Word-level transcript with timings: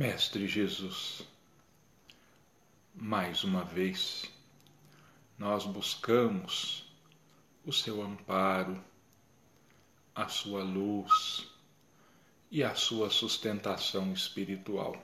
Mestre 0.00 0.48
Jesus, 0.48 1.28
mais 2.94 3.44
uma 3.44 3.62
vez 3.62 4.24
nós 5.36 5.66
buscamos 5.66 6.90
o 7.66 7.70
seu 7.70 8.00
amparo, 8.00 8.82
a 10.14 10.26
sua 10.26 10.62
luz 10.62 11.46
e 12.50 12.64
a 12.64 12.74
sua 12.74 13.10
sustentação 13.10 14.10
espiritual. 14.14 14.96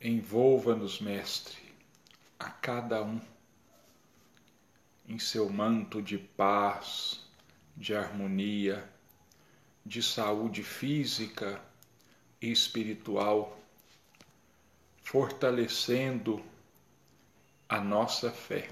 Envolva-nos, 0.00 0.98
Mestre, 0.98 1.58
a 2.38 2.48
cada 2.48 3.02
um 3.02 3.20
em 5.06 5.18
seu 5.18 5.50
manto 5.50 6.00
de 6.00 6.16
paz, 6.16 7.20
de 7.76 7.94
harmonia, 7.94 8.90
de 9.84 10.02
saúde 10.02 10.62
física 10.62 11.62
espiritual, 12.40 13.58
fortalecendo 15.02 16.44
a 17.68 17.80
nossa 17.80 18.30
fé, 18.30 18.70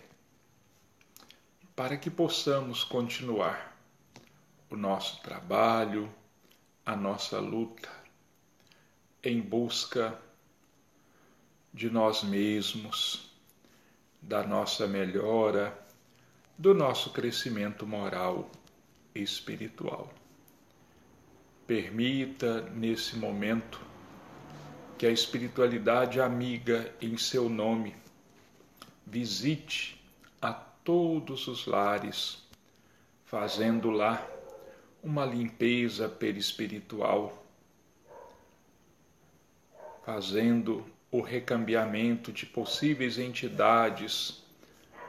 para 1.74 1.96
que 1.96 2.10
possamos 2.10 2.84
continuar 2.84 3.76
o 4.70 4.76
nosso 4.76 5.20
trabalho, 5.22 6.12
a 6.84 6.94
nossa 6.94 7.40
luta 7.40 7.90
em 9.22 9.40
busca 9.40 10.20
de 11.72 11.90
nós 11.90 12.22
mesmos, 12.22 13.32
da 14.20 14.46
nossa 14.46 14.86
melhora, 14.86 15.76
do 16.56 16.74
nosso 16.74 17.10
crescimento 17.10 17.86
moral 17.86 18.50
e 19.14 19.22
espiritual. 19.22 20.12
Permita, 21.66 22.60
nesse 22.72 23.16
momento, 23.16 23.80
que 24.98 25.06
a 25.06 25.10
espiritualidade 25.10 26.20
amiga 26.20 26.94
em 27.00 27.16
seu 27.16 27.48
nome 27.48 27.96
visite 29.06 29.98
a 30.42 30.52
todos 30.52 31.48
os 31.48 31.66
lares, 31.66 32.42
fazendo 33.24 33.90
lá 33.90 34.26
uma 35.02 35.24
limpeza 35.24 36.08
perispiritual, 36.08 37.46
fazendo 40.04 40.84
o 41.10 41.20
recambiamento 41.20 42.30
de 42.30 42.44
possíveis 42.44 43.18
entidades 43.18 44.42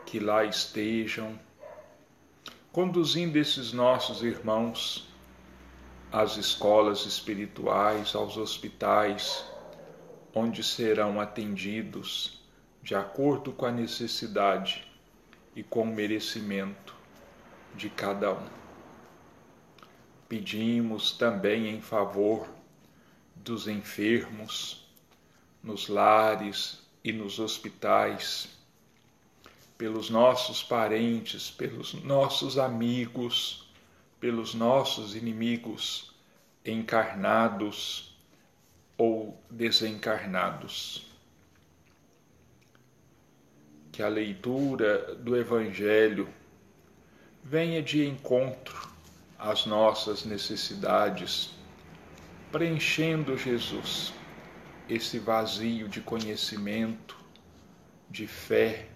que 0.05 0.19
lá 0.19 0.45
estejam, 0.45 1.38
conduzindo 2.72 3.38
esses 3.38 3.73
nossos 3.73 4.23
irmãos 4.23 5.14
às 6.11 6.37
escolas 6.37 7.05
espirituais, 7.05 8.15
aos 8.15 8.37
hospitais, 8.37 9.45
onde 10.33 10.63
serão 10.63 11.19
atendidos 11.19 12.41
de 12.81 12.93
acordo 12.93 13.51
com 13.51 13.65
a 13.65 13.71
necessidade 13.71 14.87
e 15.55 15.63
com 15.63 15.81
o 15.83 15.95
merecimento 15.95 16.93
de 17.75 17.89
cada 17.89 18.33
um. 18.33 18.47
Pedimos 20.29 21.11
também 21.11 21.69
em 21.69 21.81
favor 21.81 22.47
dos 23.35 23.67
enfermos, 23.67 24.87
nos 25.63 25.87
lares 25.87 26.79
e 27.03 27.11
nos 27.11 27.39
hospitais, 27.39 28.49
pelos 29.77 30.09
nossos 30.09 30.63
parentes, 30.63 31.49
pelos 31.49 31.93
nossos 32.03 32.57
amigos, 32.57 33.64
pelos 34.19 34.53
nossos 34.53 35.16
inimigos 35.16 36.13
encarnados 36.63 38.17
ou 38.97 39.39
desencarnados. 39.49 41.05
Que 43.91 44.01
a 44.01 44.07
leitura 44.07 45.16
do 45.16 45.38
Evangelho 45.38 46.28
venha 47.44 47.81
de 47.81 48.06
encontro 48.06 48.89
às 49.38 49.66
nossas 49.66 50.25
necessidades, 50.25 51.51
preenchendo 52.51 53.38
Jesus 53.38 54.13
esse 54.89 55.19
vazio 55.19 55.88
de 55.88 56.01
conhecimento, 56.01 57.18
de 58.09 58.28
fé 58.28 58.88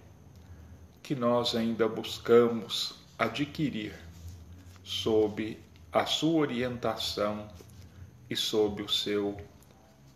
que 1.02 1.16
nós 1.16 1.56
ainda 1.56 1.88
buscamos 1.88 2.96
adquirir 3.18 3.94
sob 4.90 5.56
a 5.92 6.08
sua 6.08 6.40
orientação 6.40 7.48
e 8.28 8.36
sob 8.36 8.82
o 8.82 8.90
seu 8.90 9.40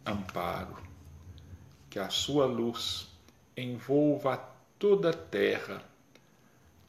amparo. 0.04 0.82
Que 1.92 2.00
a 2.00 2.10
sua 2.10 2.48
luz 2.48 3.08
envolva 3.56 4.36
toda 4.80 5.12
a 5.12 5.14
terra, 5.14 5.84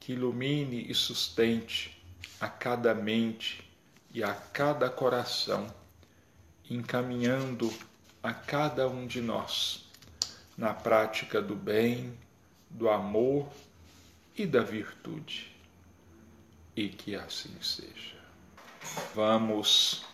que 0.00 0.14
ilumine 0.14 0.90
e 0.90 0.94
sustente 0.94 2.02
a 2.40 2.48
cada 2.48 2.94
mente 2.94 3.70
e 4.14 4.24
a 4.24 4.32
cada 4.32 4.88
coração, 4.88 5.66
encaminhando 6.70 7.70
a 8.22 8.32
cada 8.32 8.88
um 8.88 9.06
de 9.06 9.20
nós 9.20 9.84
na 10.56 10.72
prática 10.72 11.42
do 11.42 11.54
bem, 11.54 12.16
do 12.70 12.88
amor 12.88 13.46
e 14.34 14.46
da 14.46 14.62
virtude 14.62 15.53
e 16.76 16.88
que 16.88 17.14
assim 17.14 17.54
seja. 17.60 18.14
Vamos 19.14 20.04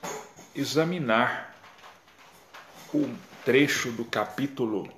examinar 0.54 1.56
o 2.92 3.08
trecho 3.44 3.90
do 3.92 4.04
capítulo 4.04 4.92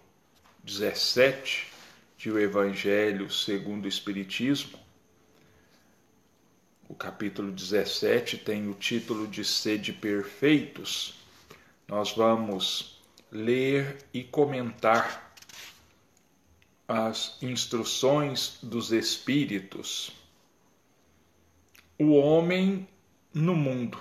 17 0.64 1.72
de 2.16 2.30
O 2.30 2.38
Evangelho 2.38 3.30
segundo 3.30 3.84
o 3.84 3.88
Espiritismo. 3.88 4.78
O 6.88 6.94
capítulo 6.94 7.50
17 7.50 8.38
tem 8.38 8.68
o 8.68 8.74
título 8.74 9.26
de 9.26 9.44
Sede 9.44 9.92
Perfeitos. 9.92 11.14
Nós 11.88 12.12
vamos 12.12 13.02
ler 13.30 13.98
e 14.12 14.22
comentar 14.22 15.34
as 16.86 17.38
instruções 17.40 18.58
dos 18.62 18.92
Espíritos 18.92 20.12
o 22.02 22.14
homem 22.14 22.86
no 23.32 23.54
mundo. 23.54 23.98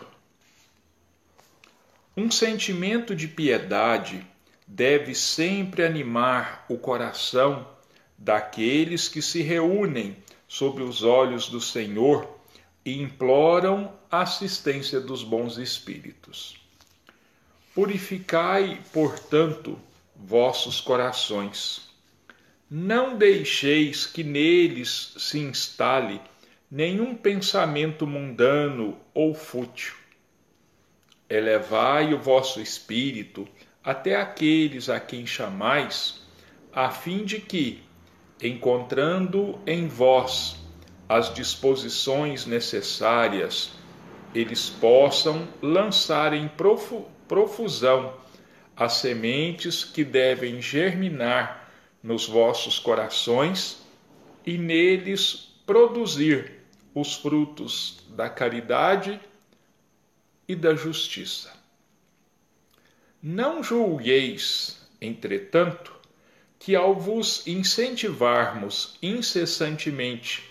Um 2.15 2.29
sentimento 2.29 3.15
de 3.15 3.27
piedade 3.27 4.25
deve 4.67 5.15
sempre 5.15 5.83
animar 5.83 6.65
o 6.69 6.77
coração 6.77 7.67
daqueles 8.17 9.07
que 9.07 9.21
se 9.21 9.41
reúnem 9.41 10.15
sob 10.47 10.81
os 10.81 11.03
olhos 11.03 11.47
do 11.47 11.61
Senhor 11.61 12.39
e 12.85 13.01
imploram 13.01 13.93
a 14.09 14.21
assistência 14.21 14.99
dos 14.99 15.23
bons 15.23 15.57
espíritos. 15.57 16.57
Purificai, 17.73 18.81
portanto, 18.91 19.79
vossos 20.15 20.81
corações. 20.81 21.89
Não 22.69 23.17
deixeis 23.17 24.05
que 24.05 24.23
neles 24.23 25.13
se 25.17 25.39
instale 25.39 26.19
nenhum 26.71 27.13
pensamento 27.13 28.07
mundano 28.07 28.97
ou 29.13 29.35
fútil. 29.35 29.93
Elevai 31.29 32.13
o 32.13 32.19
vosso 32.19 32.61
espírito 32.61 33.45
até 33.83 34.15
aqueles 34.15 34.87
a 34.87 34.97
quem 34.97 35.27
chamais, 35.27 36.21
a 36.71 36.89
fim 36.89 37.25
de 37.25 37.41
que, 37.41 37.83
encontrando 38.41 39.59
em 39.67 39.87
vós 39.87 40.55
as 41.09 41.33
disposições 41.33 42.45
necessárias, 42.45 43.71
eles 44.33 44.69
possam 44.69 45.45
lançar 45.61 46.31
em 46.31 46.49
profusão 47.27 48.13
as 48.77 48.93
sementes 48.93 49.83
que 49.83 50.05
devem 50.05 50.61
germinar 50.61 51.69
nos 52.01 52.25
vossos 52.25 52.79
corações 52.79 53.85
e 54.45 54.57
neles 54.57 55.53
produzir 55.65 56.60
os 56.93 57.15
frutos 57.15 58.03
da 58.09 58.29
caridade 58.29 59.19
e 60.47 60.55
da 60.55 60.75
justiça. 60.75 61.51
Não 63.23 63.63
julgueis, 63.63 64.77
entretanto, 64.99 65.93
que 66.59 66.75
ao 66.75 66.93
vos 66.93 67.45
incentivarmos 67.47 68.97
incessantemente 69.01 70.43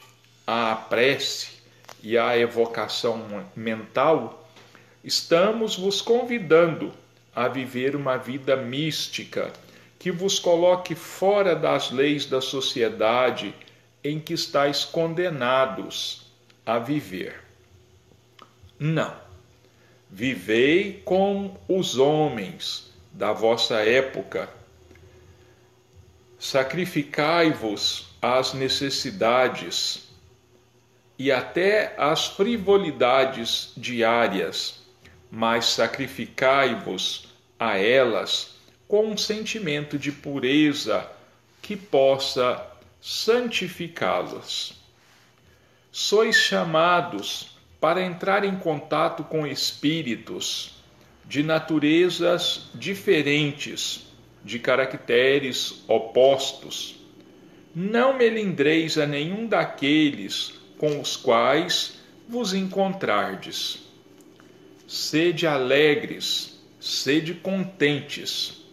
à 0.46 0.74
prece 0.74 1.60
e 2.02 2.16
à 2.16 2.36
evocação 2.36 3.46
mental, 3.54 4.48
estamos 5.04 5.76
vos 5.76 6.00
convidando 6.00 6.92
a 7.34 7.46
viver 7.48 7.94
uma 7.94 8.16
vida 8.16 8.56
mística 8.56 9.52
que 9.98 10.10
vos 10.10 10.38
coloque 10.38 10.94
fora 10.94 11.54
das 11.54 11.90
leis 11.90 12.26
da 12.26 12.40
sociedade 12.40 13.54
em 14.02 14.18
que 14.18 14.32
estáis 14.32 14.84
condenados 14.84 16.19
a 16.70 16.78
viver. 16.78 17.34
Não. 18.78 19.12
Vivei 20.08 21.02
com 21.04 21.56
os 21.66 21.98
homens, 21.98 22.92
da 23.12 23.32
vossa 23.32 23.80
época, 23.80 24.48
sacrificai-vos 26.38 28.14
às 28.22 28.54
necessidades 28.54 30.08
e 31.18 31.32
até 31.32 31.92
às 31.98 32.28
frivolidades 32.28 33.72
diárias, 33.76 34.80
mas 35.28 35.64
sacrificai-vos 35.66 37.34
a 37.58 37.76
elas 37.78 38.54
com 38.86 39.06
um 39.06 39.16
sentimento 39.16 39.98
de 39.98 40.12
pureza 40.12 41.04
que 41.60 41.76
possa 41.76 42.64
santificá-las. 43.00 44.79
Sois 45.92 46.36
chamados 46.36 47.48
para 47.80 48.00
entrar 48.00 48.44
em 48.44 48.54
contato 48.56 49.24
com 49.24 49.44
espíritos 49.44 50.76
de 51.26 51.42
naturezas 51.42 52.68
diferentes, 52.74 54.06
de 54.44 54.58
caracteres 54.58 55.82
opostos. 55.88 56.96
Não 57.74 58.16
melindreis 58.16 58.98
a 58.98 59.06
nenhum 59.06 59.46
daqueles 59.46 60.52
com 60.78 61.00
os 61.00 61.16
quais 61.16 61.98
vos 62.28 62.54
encontrardes. 62.54 63.80
Sede 64.86 65.46
alegres, 65.46 66.60
sede 66.78 67.34
contentes, 67.34 68.64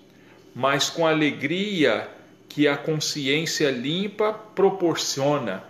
mas 0.54 0.90
com 0.90 1.06
alegria 1.06 2.10
que 2.48 2.68
a 2.68 2.78
consciência 2.78 3.70
limpa 3.70 4.34
proporciona, 4.34 5.64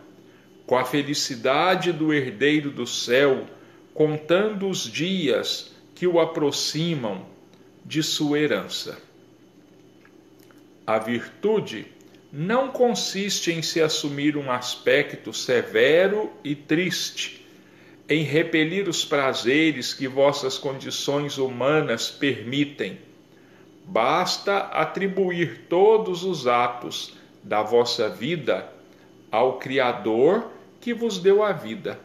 com 0.68 0.78
a 0.78 0.84
felicidade 0.84 1.94
do 1.94 2.14
herdeiro 2.14 2.70
do 2.70 2.86
céu, 2.86 3.48
contando 3.94 4.70
os 4.70 4.84
dias 4.84 5.72
que 5.96 6.06
o 6.06 6.20
aproximam 6.20 7.26
de 7.86 8.04
sua 8.04 8.38
herança. 8.38 9.02
A 10.86 11.00
virtude 11.00 11.88
não 12.32 12.68
consiste 12.68 13.50
em 13.52 13.62
se 13.62 13.82
assumir 13.82 14.36
um 14.36 14.52
aspecto 14.52 15.32
severo 15.34 16.30
e 16.44 16.54
triste, 16.54 17.48
em 18.10 18.24
repelir 18.24 18.90
os 18.90 19.06
prazeres 19.06 19.94
que 19.94 20.08
vossas 20.08 20.58
condições 20.58 21.38
humanas 21.38 22.12
permitem. 22.12 23.00
Basta 23.86 24.58
atribuir 24.58 25.66
todos 25.70 26.26
os 26.26 26.46
atos 26.46 27.14
da 27.42 27.64
vossa 27.64 28.10
vida 28.10 28.70
ao 29.32 29.60
Criador 29.60 30.57
que 30.80 30.94
vos 30.94 31.20
deu 31.20 31.44
a 31.44 31.52
vida. 31.52 32.00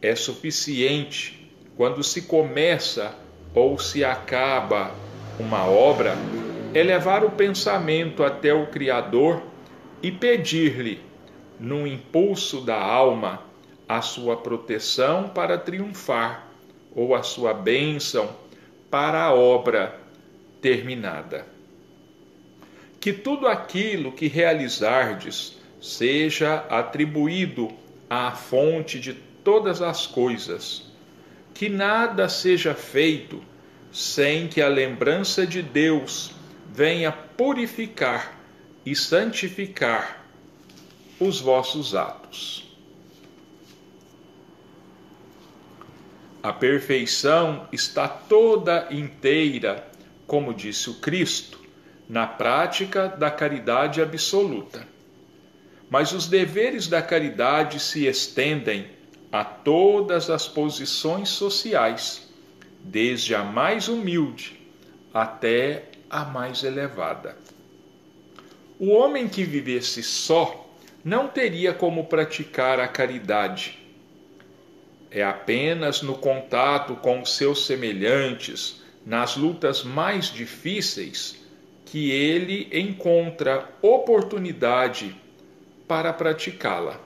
É 0.00 0.14
suficiente 0.14 1.50
quando 1.76 2.02
se 2.02 2.22
começa 2.22 3.14
ou 3.54 3.78
se 3.78 4.04
acaba 4.04 4.92
uma 5.38 5.64
obra, 5.66 6.16
elevar 6.74 7.24
o 7.24 7.30
pensamento 7.30 8.22
até 8.24 8.52
o 8.52 8.66
Criador 8.66 9.42
e 10.02 10.10
pedir-lhe, 10.10 11.00
no 11.58 11.86
impulso 11.86 12.60
da 12.60 12.80
alma, 12.80 13.42
a 13.88 14.02
sua 14.02 14.36
proteção 14.36 15.28
para 15.28 15.56
triunfar 15.56 16.46
ou 16.94 17.14
a 17.14 17.22
sua 17.22 17.54
bênção 17.54 18.28
para 18.90 19.22
a 19.24 19.34
obra 19.34 19.98
terminada. 20.60 21.46
Que 23.00 23.12
tudo 23.12 23.46
aquilo 23.46 24.12
que 24.12 24.26
realizardes 24.26 25.57
seja 25.80 26.66
atribuído 26.68 27.70
à 28.08 28.32
fonte 28.32 28.98
de 28.98 29.14
todas 29.14 29.80
as 29.80 30.06
coisas 30.06 30.88
que 31.54 31.68
nada 31.68 32.28
seja 32.28 32.74
feito 32.74 33.42
sem 33.92 34.46
que 34.46 34.60
a 34.60 34.68
lembrança 34.68 35.46
de 35.46 35.62
Deus 35.62 36.30
venha 36.72 37.10
purificar 37.10 38.38
e 38.86 38.94
santificar 38.94 40.24
os 41.18 41.40
vossos 41.40 41.94
atos. 41.94 42.76
A 46.40 46.52
perfeição 46.52 47.66
está 47.72 48.06
toda 48.06 48.86
inteira, 48.92 49.84
como 50.26 50.54
disse 50.54 50.88
o 50.88 50.94
Cristo, 50.94 51.60
na 52.08 52.26
prática 52.26 53.08
da 53.08 53.30
caridade 53.30 54.00
absoluta. 54.00 54.86
Mas 55.90 56.12
os 56.12 56.26
deveres 56.26 56.86
da 56.86 57.00
caridade 57.00 57.80
se 57.80 58.06
estendem 58.06 58.86
a 59.32 59.44
todas 59.44 60.30
as 60.30 60.46
posições 60.46 61.28
sociais, 61.28 62.28
desde 62.82 63.34
a 63.34 63.42
mais 63.42 63.88
humilde 63.88 64.58
até 65.12 65.84
a 66.08 66.24
mais 66.24 66.62
elevada. 66.62 67.36
O 68.78 68.90
homem 68.90 69.28
que 69.28 69.44
vivesse 69.44 70.02
só 70.02 70.68
não 71.04 71.28
teria 71.28 71.72
como 71.72 72.04
praticar 72.04 72.78
a 72.78 72.86
caridade. 72.86 73.78
É 75.10 75.22
apenas 75.22 76.02
no 76.02 76.14
contato 76.14 76.94
com 76.96 77.22
os 77.22 77.34
seus 77.34 77.66
semelhantes, 77.66 78.82
nas 79.04 79.36
lutas 79.36 79.82
mais 79.82 80.26
difíceis, 80.26 81.36
que 81.86 82.10
ele 82.10 82.68
encontra 82.72 83.68
oportunidade 83.80 85.16
para 85.88 86.12
praticá-la. 86.12 87.00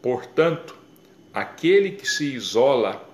Portanto, 0.00 0.76
aquele 1.34 1.90
que 1.90 2.08
se 2.08 2.32
isola 2.32 3.04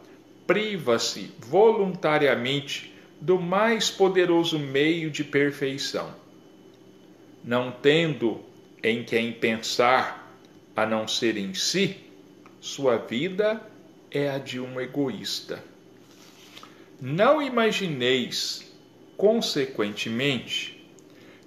priva-se 0.47 1.32
voluntariamente 1.38 2.94
do 3.20 3.41
mais 3.41 3.91
poderoso 3.91 4.59
meio 4.59 5.11
de 5.11 5.25
perfeição. 5.25 6.14
Não 7.43 7.70
tendo 7.70 8.41
em 8.82 9.03
quem 9.03 9.32
pensar 9.32 10.37
a 10.76 10.85
não 10.85 11.09
ser 11.09 11.37
em 11.37 11.55
si, 11.55 11.97
sua 12.61 12.99
vida 12.99 13.61
é 14.11 14.29
a 14.29 14.38
de 14.38 14.61
um 14.61 14.81
egoísta. 14.81 15.64
Não 17.00 17.41
imagineis, 17.41 18.70
consequentemente, 19.17 20.85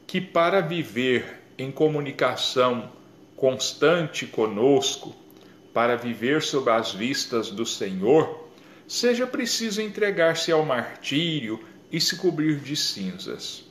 que 0.08 0.20
para 0.20 0.62
viver 0.62 1.35
em 1.57 1.72
comunicação 1.72 2.90
constante 3.36 4.25
conosco, 4.25 5.16
para 5.74 5.98
viver 5.98 6.42
sob 6.42 6.72
as 6.72 6.94
vistas 6.94 7.52
do 7.52 7.66
Senhor, 7.66 8.48
seja 8.88 9.28
preciso 9.28 9.81
entregar-se 9.81 10.52
ao 10.52 10.66
martírio 10.66 11.62
e 11.92 12.00
se 12.00 12.16
cobrir 12.16 12.59
de 12.59 12.76
cinzas. 12.76 13.66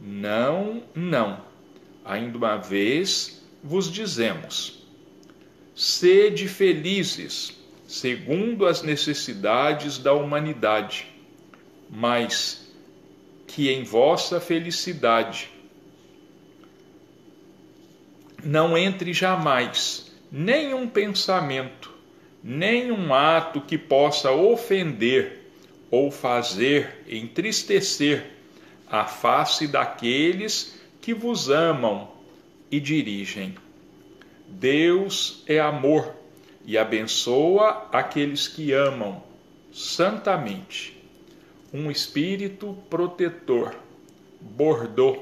Não, 0.00 0.82
não. 0.94 1.40
Ainda 2.04 2.36
uma 2.36 2.56
vez 2.56 3.42
vos 3.62 3.90
dizemos: 3.90 4.82
sede 5.74 6.48
felizes, 6.48 7.52
segundo 7.86 8.66
as 8.66 8.82
necessidades 8.82 9.98
da 9.98 10.12
humanidade, 10.12 11.06
mas 11.88 12.72
que 13.46 13.68
em 13.68 13.84
vossa 13.84 14.40
felicidade 14.40 15.50
não 18.44 18.76
entre 18.76 19.12
jamais 19.12 20.10
nenhum 20.30 20.88
pensamento, 20.88 21.92
nenhum 22.42 23.12
ato 23.12 23.60
que 23.60 23.76
possa 23.76 24.30
ofender 24.30 25.50
ou 25.90 26.10
fazer 26.10 27.04
entristecer 27.08 28.24
a 28.88 29.04
face 29.04 29.66
daqueles 29.66 30.78
que 31.00 31.12
vos 31.12 31.50
amam 31.50 32.08
e 32.70 32.78
dirigem. 32.78 33.56
Deus 34.46 35.42
é 35.46 35.58
amor 35.58 36.14
e 36.64 36.78
abençoa 36.78 37.88
aqueles 37.92 38.46
que 38.46 38.72
amam 38.72 39.22
santamente. 39.72 40.96
Um 41.72 41.90
espírito 41.90 42.76
protetor. 42.88 43.74
Bordeaux, 44.40 45.20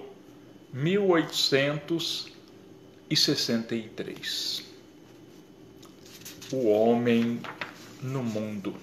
1863 3.11 4.69
o 6.53 6.69
homem 6.69 7.41
no 8.03 8.23
mundo. 8.23 8.75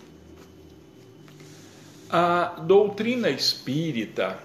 A 2.09 2.59
doutrina 2.61 3.29
espírita, 3.29 4.39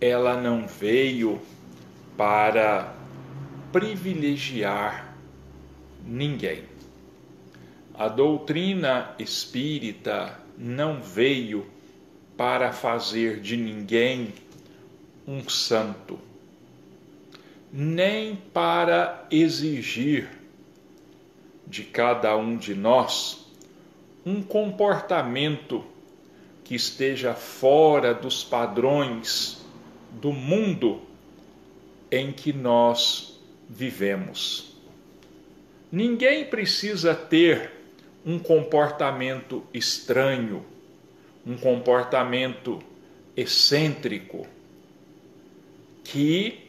ela 0.00 0.40
não 0.40 0.66
veio 0.66 1.40
para 2.16 2.94
privilegiar 3.72 5.16
ninguém. 6.06 6.64
A 7.94 8.08
doutrina 8.08 9.14
espírita 9.18 10.38
não 10.58 11.00
veio 11.00 11.66
para 12.36 12.72
fazer 12.72 13.40
de 13.40 13.56
ninguém 13.56 14.34
um 15.26 15.48
santo, 15.48 16.18
nem 17.72 18.36
para 18.36 19.26
exigir 19.30 20.28
de 21.66 21.84
cada 21.84 22.36
um 22.36 22.56
de 22.56 22.74
nós 22.74 23.46
um 24.26 24.42
comportamento 24.42 25.82
que 26.62 26.74
esteja 26.74 27.34
fora 27.34 28.12
dos 28.12 28.44
padrões 28.44 29.64
do 30.10 30.32
mundo 30.32 31.00
em 32.10 32.30
que 32.30 32.52
nós 32.52 33.40
vivemos. 33.68 34.76
Ninguém 35.90 36.44
precisa 36.44 37.14
ter 37.14 37.72
um 38.24 38.38
comportamento 38.38 39.64
estranho, 39.72 40.64
um 41.44 41.56
comportamento 41.56 42.80
excêntrico, 43.36 44.46
que 46.04 46.61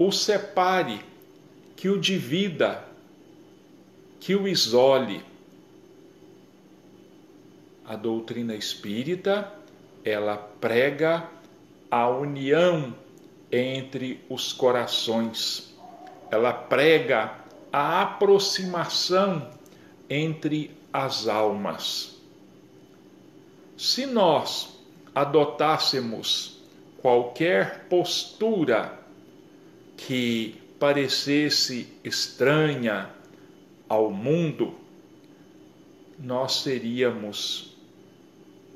o 0.00 0.10
separe, 0.10 0.98
que 1.76 1.90
o 1.90 2.00
divida, 2.00 2.82
que 4.18 4.34
o 4.34 4.48
isole. 4.48 5.22
A 7.84 7.96
doutrina 7.96 8.54
espírita, 8.54 9.52
ela 10.02 10.38
prega 10.38 11.28
a 11.90 12.08
união 12.08 12.94
entre 13.52 14.24
os 14.30 14.54
corações. 14.54 15.76
Ela 16.30 16.54
prega 16.54 17.34
a 17.70 18.00
aproximação 18.00 19.50
entre 20.08 20.74
as 20.90 21.28
almas. 21.28 22.16
Se 23.76 24.06
nós 24.06 24.80
adotássemos 25.14 26.58
qualquer 27.02 27.84
postura 27.90 28.98
que 30.06 30.54
parecesse 30.78 31.88
estranha 32.02 33.10
ao 33.88 34.10
mundo, 34.10 34.74
nós 36.18 36.62
seríamos 36.62 37.76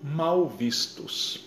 mal 0.02 0.49
vistos. 0.49 1.45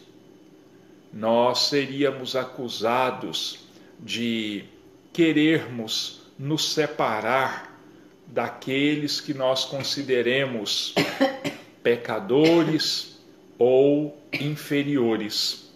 Nós 1.14 1.68
seríamos 1.70 2.36
acusados 2.36 3.60
de 4.00 4.66
querermos 5.14 6.22
nos 6.38 6.74
separar 6.74 7.80
daqueles 8.28 9.22
que 9.22 9.34
nós 9.34 9.66
consideremos 9.66 10.94
pecadores 11.82 13.18
ou 13.58 14.22
inferiores. 14.34 15.72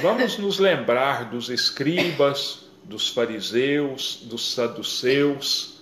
Vamos 0.00 0.38
nos 0.38 0.58
lembrar 0.58 1.30
dos 1.30 1.48
escribas, 1.48 2.63
dos 2.84 3.08
fariseus, 3.08 4.20
dos 4.24 4.52
saduceus, 4.52 5.80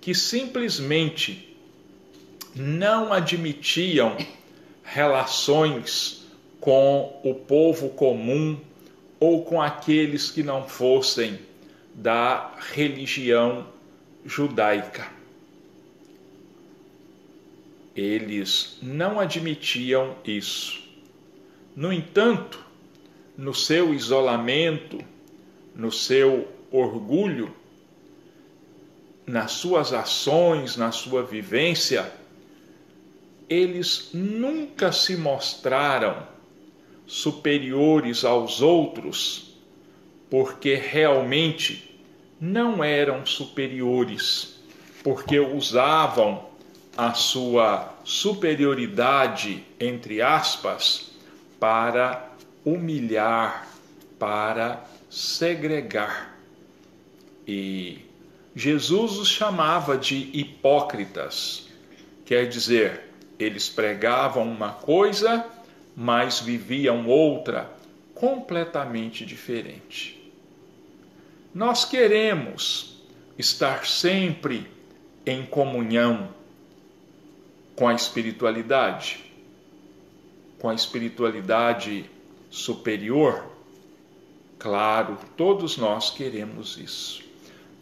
que 0.00 0.14
simplesmente 0.14 1.56
não 2.54 3.12
admitiam 3.12 4.16
relações 4.82 6.24
com 6.60 7.20
o 7.22 7.34
povo 7.34 7.90
comum 7.90 8.58
ou 9.18 9.44
com 9.44 9.62
aqueles 9.62 10.30
que 10.30 10.42
não 10.42 10.68
fossem 10.68 11.38
da 11.94 12.54
religião 12.72 13.66
judaica. 14.24 15.06
Eles 17.94 18.78
não 18.82 19.20
admitiam 19.20 20.16
isso. 20.24 20.82
No 21.76 21.92
entanto, 21.92 22.64
no 23.36 23.54
seu 23.54 23.94
isolamento, 23.94 24.98
no 25.74 25.90
seu 25.90 26.48
orgulho, 26.70 27.54
nas 29.26 29.52
suas 29.52 29.92
ações, 29.92 30.76
na 30.76 30.90
sua 30.90 31.22
vivência, 31.22 32.12
eles 33.48 34.10
nunca 34.12 34.90
se 34.92 35.16
mostraram 35.16 36.26
superiores 37.06 38.24
aos 38.24 38.62
outros, 38.62 39.56
porque 40.30 40.74
realmente 40.74 42.00
não 42.40 42.82
eram 42.82 43.24
superiores, 43.26 44.60
porque 45.04 45.38
usavam 45.38 46.46
a 46.96 47.12
sua 47.14 47.94
superioridade, 48.04 49.64
entre 49.78 50.20
aspas, 50.20 51.12
para 51.60 52.30
humilhar, 52.64 53.68
para 54.18 54.84
segregar. 55.12 56.34
E 57.46 57.98
Jesus 58.56 59.18
os 59.18 59.28
chamava 59.28 59.98
de 59.98 60.30
hipócritas, 60.32 61.68
quer 62.24 62.48
dizer, 62.48 63.10
eles 63.38 63.68
pregavam 63.68 64.50
uma 64.50 64.72
coisa, 64.72 65.44
mas 65.94 66.40
viviam 66.40 67.06
outra 67.06 67.70
completamente 68.14 69.26
diferente. 69.26 70.18
Nós 71.54 71.84
queremos 71.84 72.96
estar 73.36 73.84
sempre 73.84 74.66
em 75.26 75.44
comunhão 75.44 76.30
com 77.76 77.86
a 77.86 77.92
espiritualidade, 77.92 79.22
com 80.58 80.70
a 80.70 80.74
espiritualidade 80.74 82.08
superior? 82.48 83.51
Claro, 84.62 85.18
todos 85.36 85.76
nós 85.76 86.08
queremos 86.10 86.76
isso. 86.76 87.20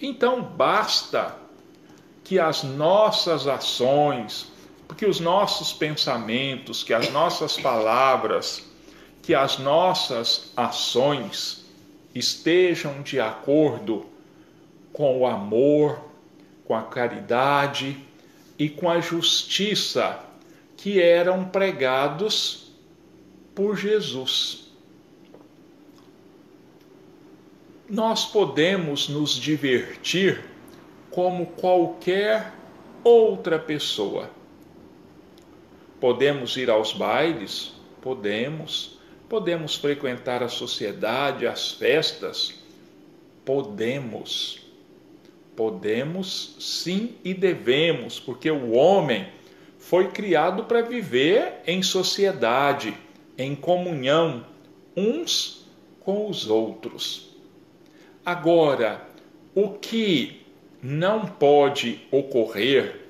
Então 0.00 0.40
basta 0.40 1.36
que 2.24 2.38
as 2.38 2.62
nossas 2.62 3.46
ações, 3.46 4.50
que 4.96 5.04
os 5.04 5.20
nossos 5.20 5.74
pensamentos, 5.74 6.82
que 6.82 6.94
as 6.94 7.10
nossas 7.10 7.58
palavras, 7.58 8.64
que 9.22 9.34
as 9.34 9.58
nossas 9.58 10.52
ações 10.56 11.66
estejam 12.14 13.02
de 13.02 13.20
acordo 13.20 14.06
com 14.90 15.18
o 15.20 15.26
amor, 15.26 16.00
com 16.64 16.74
a 16.74 16.84
caridade 16.84 18.02
e 18.58 18.70
com 18.70 18.88
a 18.88 19.02
justiça 19.02 20.18
que 20.78 20.98
eram 20.98 21.44
pregados 21.44 22.72
por 23.54 23.76
Jesus. 23.76 24.69
Nós 27.90 28.24
podemos 28.24 29.08
nos 29.08 29.32
divertir 29.32 30.44
como 31.10 31.46
qualquer 31.46 32.54
outra 33.04 33.58
pessoa. 33.58 34.30
Podemos 36.00 36.56
ir 36.56 36.70
aos 36.70 36.92
bailes? 36.92 37.72
Podemos 38.00 39.00
Podemos 39.30 39.76
frequentar 39.76 40.42
a 40.42 40.48
sociedade, 40.48 41.46
as 41.46 41.70
festas? 41.70 42.52
Podemos. 43.44 44.60
Podemos 45.54 46.56
sim 46.58 47.14
e 47.22 47.32
devemos, 47.32 48.18
porque 48.18 48.50
o 48.50 48.72
homem 48.72 49.28
foi 49.78 50.08
criado 50.08 50.64
para 50.64 50.82
viver 50.82 51.62
em 51.64 51.80
sociedade, 51.80 52.92
em 53.38 53.54
comunhão, 53.54 54.44
uns 54.96 55.64
com 56.00 56.28
os 56.28 56.50
outros. 56.50 57.29
Agora, 58.24 59.06
o 59.54 59.70
que 59.70 60.42
não 60.82 61.26
pode 61.26 62.00
ocorrer 62.10 63.00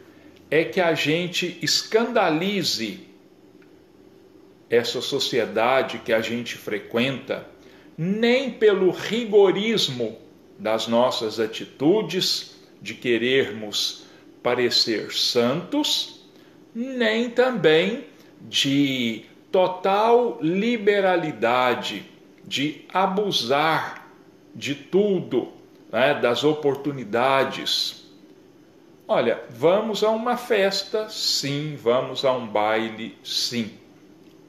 é 0.50 0.64
que 0.64 0.80
a 0.80 0.94
gente 0.94 1.58
escandalize 1.62 3.00
essa 4.68 5.00
sociedade 5.00 5.98
que 5.98 6.12
a 6.12 6.20
gente 6.20 6.56
frequenta, 6.56 7.46
nem 7.98 8.50
pelo 8.50 8.90
rigorismo 8.90 10.16
das 10.58 10.86
nossas 10.86 11.40
atitudes, 11.40 12.56
de 12.80 12.94
querermos 12.94 14.04
parecer 14.42 15.12
santos, 15.12 16.24
nem 16.74 17.28
também 17.28 18.04
de 18.42 19.24
total 19.52 20.38
liberalidade, 20.40 22.04
de 22.44 22.82
abusar 22.92 23.99
de 24.54 24.74
tudo, 24.74 25.48
né, 25.90 26.14
das 26.14 26.44
oportunidades. 26.44 28.04
Olha, 29.06 29.42
vamos 29.50 30.04
a 30.04 30.10
uma 30.10 30.36
festa, 30.36 31.08
sim, 31.08 31.76
vamos 31.76 32.24
a 32.24 32.32
um 32.32 32.46
baile, 32.46 33.16
sim. 33.24 33.72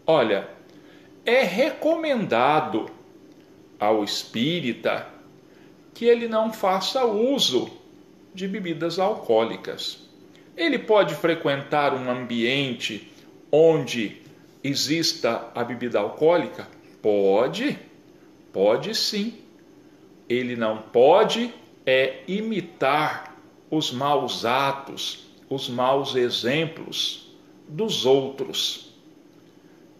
Olha, 0.06 0.48
é 1.26 1.44
recomendado 1.44 2.90
ao 3.80 4.04
espírita 4.04 5.08
que 5.94 6.06
ele 6.06 6.28
não 6.28 6.54
faça 6.54 7.06
uso 7.06 7.70
de 8.34 8.48
bebidas 8.48 9.00
alcoólicas. 9.00 10.10
Ele 10.56 10.78
pode 10.78 11.16
frequentar 11.16 11.94
um 11.94 12.10
ambiente 12.10 13.12
onde 13.52 14.22
exista 14.64 15.50
a 15.56 15.64
bebida 15.64 16.00
alcoólica? 16.00 16.68
Pode, 17.02 17.78
pode 18.54 18.94
sim. 18.96 19.41
Ele 20.32 20.56
não 20.56 20.78
pode 20.78 21.54
é 21.86 22.24
imitar 22.26 23.36
os 23.70 23.92
maus 23.92 24.46
atos, 24.46 25.28
os 25.50 25.68
maus 25.68 26.16
exemplos 26.16 27.28
dos 27.68 28.06
outros. 28.06 28.90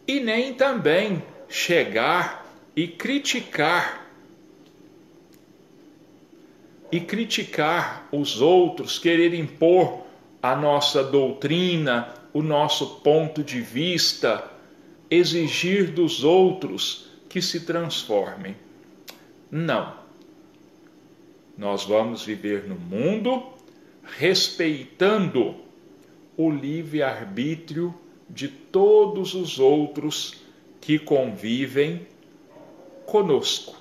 e 0.08 0.20
nem 0.20 0.54
também 0.54 1.22
chegar 1.50 2.46
e 2.76 2.88
criticar 2.88 4.08
e 6.92 7.00
criticar 7.02 8.08
os 8.12 8.42
outros, 8.42 8.98
querer 9.00 9.34
impor 9.34 10.02
a 10.42 10.56
nossa 10.56 11.04
doutrina, 11.04 12.14
o 12.34 12.42
nosso 12.42 13.02
ponto 13.02 13.44
de 13.44 13.62
vista, 13.62 14.50
exigir 15.10 15.92
dos 15.92 16.24
outros 16.24 17.10
que 17.30 17.42
se 17.42 17.62
transformem. 17.62 18.56
Não. 19.50 20.01
Nós 21.58 21.84
vamos 21.84 22.24
viver 22.24 22.68
no 22.68 22.76
mundo 22.76 23.44
respeitando 24.04 25.56
o 26.36 26.50
livre-arbítrio 26.50 27.94
de 28.30 28.48
todos 28.48 29.34
os 29.34 29.60
outros 29.60 30.42
que 30.80 30.98
convivem 30.98 32.08
conosco. 33.06 33.76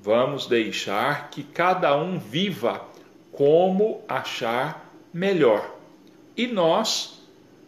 Vamos 0.00 0.46
deixar 0.46 1.30
que 1.30 1.42
cada 1.42 1.96
um 1.96 2.18
viva 2.18 2.86
como 3.32 4.02
achar 4.08 4.92
melhor 5.12 5.76
e 6.36 6.46
nós 6.46 7.20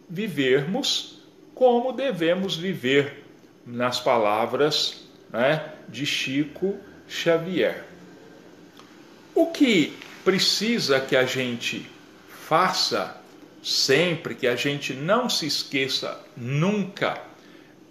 vivermos 0.09 1.19
como 1.53 1.91
devemos 1.91 2.55
viver, 2.55 3.25
nas 3.65 3.99
palavras 3.99 5.05
né, 5.29 5.73
de 5.89 6.05
Chico 6.05 6.77
Xavier. 7.07 7.88
O 9.39 9.47
que 9.47 9.97
precisa 10.25 10.99
que 10.99 11.15
a 11.15 11.23
gente 11.23 11.89
faça 12.27 13.15
sempre, 13.63 14.35
que 14.35 14.45
a 14.45 14.57
gente 14.57 14.93
não 14.93 15.29
se 15.29 15.47
esqueça 15.47 16.21
nunca, 16.35 17.17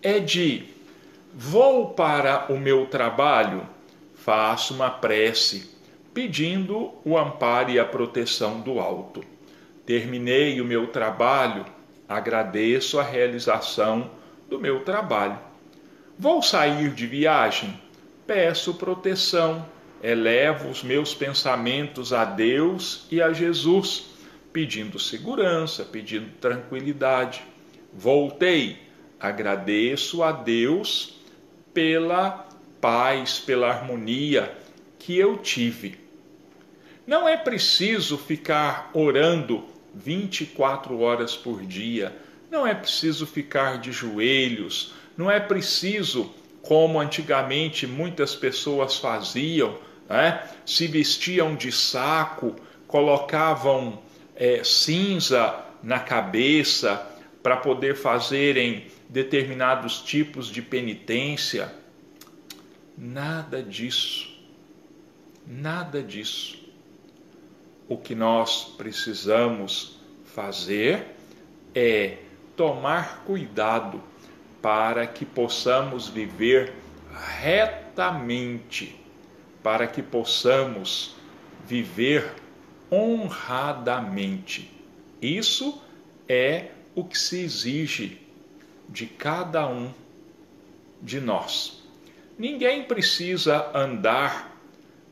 é 0.02 0.19
de 0.19 0.67
vou 1.33 1.95
para 1.95 2.52
o 2.52 2.59
meu 2.59 2.85
trabalho, 2.85 3.67
faço 4.14 4.75
uma 4.75 4.90
prece 4.90 5.75
pedindo 6.12 6.93
o 7.02 7.17
amparo 7.17 7.71
e 7.71 7.78
a 7.78 7.85
proteção 7.87 8.61
do 8.61 8.78
alto. 8.78 9.25
Terminei 9.87 10.61
o 10.61 10.67
meu 10.67 10.88
trabalho, 10.88 11.64
agradeço 12.07 13.00
a 13.00 13.02
realização 13.02 14.11
do 14.50 14.59
meu 14.61 14.85
trabalho. 14.85 15.38
Vou 16.19 16.43
sair 16.43 16.90
de 16.90 17.07
viagem, 17.07 17.81
peço 18.26 18.75
proteção, 18.75 19.64
elevo 20.02 20.69
os 20.69 20.83
meus 20.83 21.14
pensamentos 21.14 22.12
a 22.12 22.25
Deus 22.25 23.07
e 23.11 23.21
a 23.21 23.33
Jesus, 23.33 24.07
pedindo 24.52 24.99
segurança, 24.99 25.85
pedindo 25.85 26.31
tranquilidade. 26.40 27.43
Voltei, 27.93 28.78
agradeço 29.19 30.23
a 30.23 30.33
Deus 30.33 31.19
pela 31.75 32.49
paz, 32.81 33.38
pela 33.40 33.69
harmonia 33.69 34.57
que 34.99 35.19
eu 35.19 35.37
tive. 35.38 35.99
Não 37.07 37.28
é 37.28 37.37
preciso 37.37 38.19
ficar 38.19 38.90
orando 38.93 39.64
24 39.95 41.00
horas 41.00 41.35
por 41.35 41.64
dia, 41.64 42.14
não 42.50 42.67
é 42.67 42.75
preciso 42.75 43.26
ficar 43.26 43.78
de 43.78 43.90
joelhos, 43.90 44.93
não 45.17 45.31
é 45.31 45.40
preciso, 45.40 46.33
como 46.62 47.00
antigamente 47.00 47.87
muitas 47.87 48.35
pessoas 48.35 48.97
faziam, 48.97 49.78
né? 50.09 50.49
se 50.65 50.87
vestiam 50.87 51.55
de 51.55 51.71
saco, 51.71 52.57
colocavam 52.87 54.00
é, 54.35 54.62
cinza 54.65 55.65
na 55.83 56.00
cabeça 56.00 57.07
para 57.43 57.57
poder 57.57 57.95
fazerem 57.95 58.87
determinados 59.09 60.00
tipos 60.00 60.49
de 60.49 60.62
penitência. 60.62 61.73
Nada 62.97 63.63
disso. 63.63 64.37
Nada 65.47 66.02
disso. 66.02 66.59
O 67.89 67.97
que 67.97 68.15
nós 68.15 68.65
precisamos 68.76 69.99
fazer 70.25 71.06
é 71.75 72.19
tomar 72.56 73.23
cuidado 73.25 74.02
para 74.61 75.06
que 75.06 75.25
possamos 75.25 76.09
viver 76.09 76.75
retamente, 77.41 78.99
para 79.62 79.86
que 79.86 80.02
possamos 80.02 81.16
viver 81.66 82.34
honradamente. 82.90 84.71
Isso 85.21 85.82
é 86.28 86.71
o 86.94 87.04
que 87.04 87.18
se 87.18 87.40
exige 87.40 88.21
de 88.88 89.06
cada 89.06 89.68
um 89.68 89.92
de 91.02 91.21
nós. 91.21 91.82
Ninguém 92.38 92.84
precisa 92.84 93.71
andar 93.75 94.56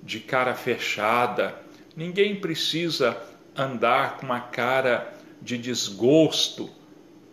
de 0.03 0.21
cara 0.21 0.55
fechada, 0.55 1.61
ninguém 1.97 2.37
precisa 2.37 3.21
andar 3.57 4.17
com 4.17 4.27
uma 4.27 4.41
cara 4.41 5.13
de 5.43 5.59
desgosto. 5.59 6.71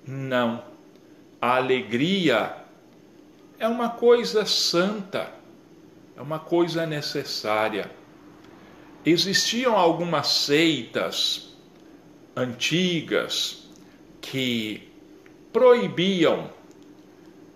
Não. 0.05 0.63
A 1.41 1.57
alegria 1.57 2.55
é 3.59 3.67
uma 3.67 3.89
coisa 3.89 4.45
santa, 4.45 5.31
é 6.15 6.21
uma 6.21 6.39
coisa 6.39 6.85
necessária. 6.85 7.89
Existiam 9.05 9.75
algumas 9.75 10.27
seitas 10.27 11.53
antigas 12.35 13.67
que 14.21 14.89
proibiam 15.51 16.49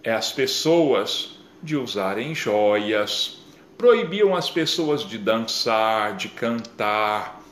as 0.05 0.31
pessoas 0.31 1.37
de 1.61 1.75
usarem 1.75 2.35
joias, 2.35 3.37
proibiam 3.77 4.35
as 4.35 4.49
pessoas 4.49 5.07
de 5.07 5.17
dançar, 5.17 6.15
de 6.15 6.29
cantar, 6.29 7.43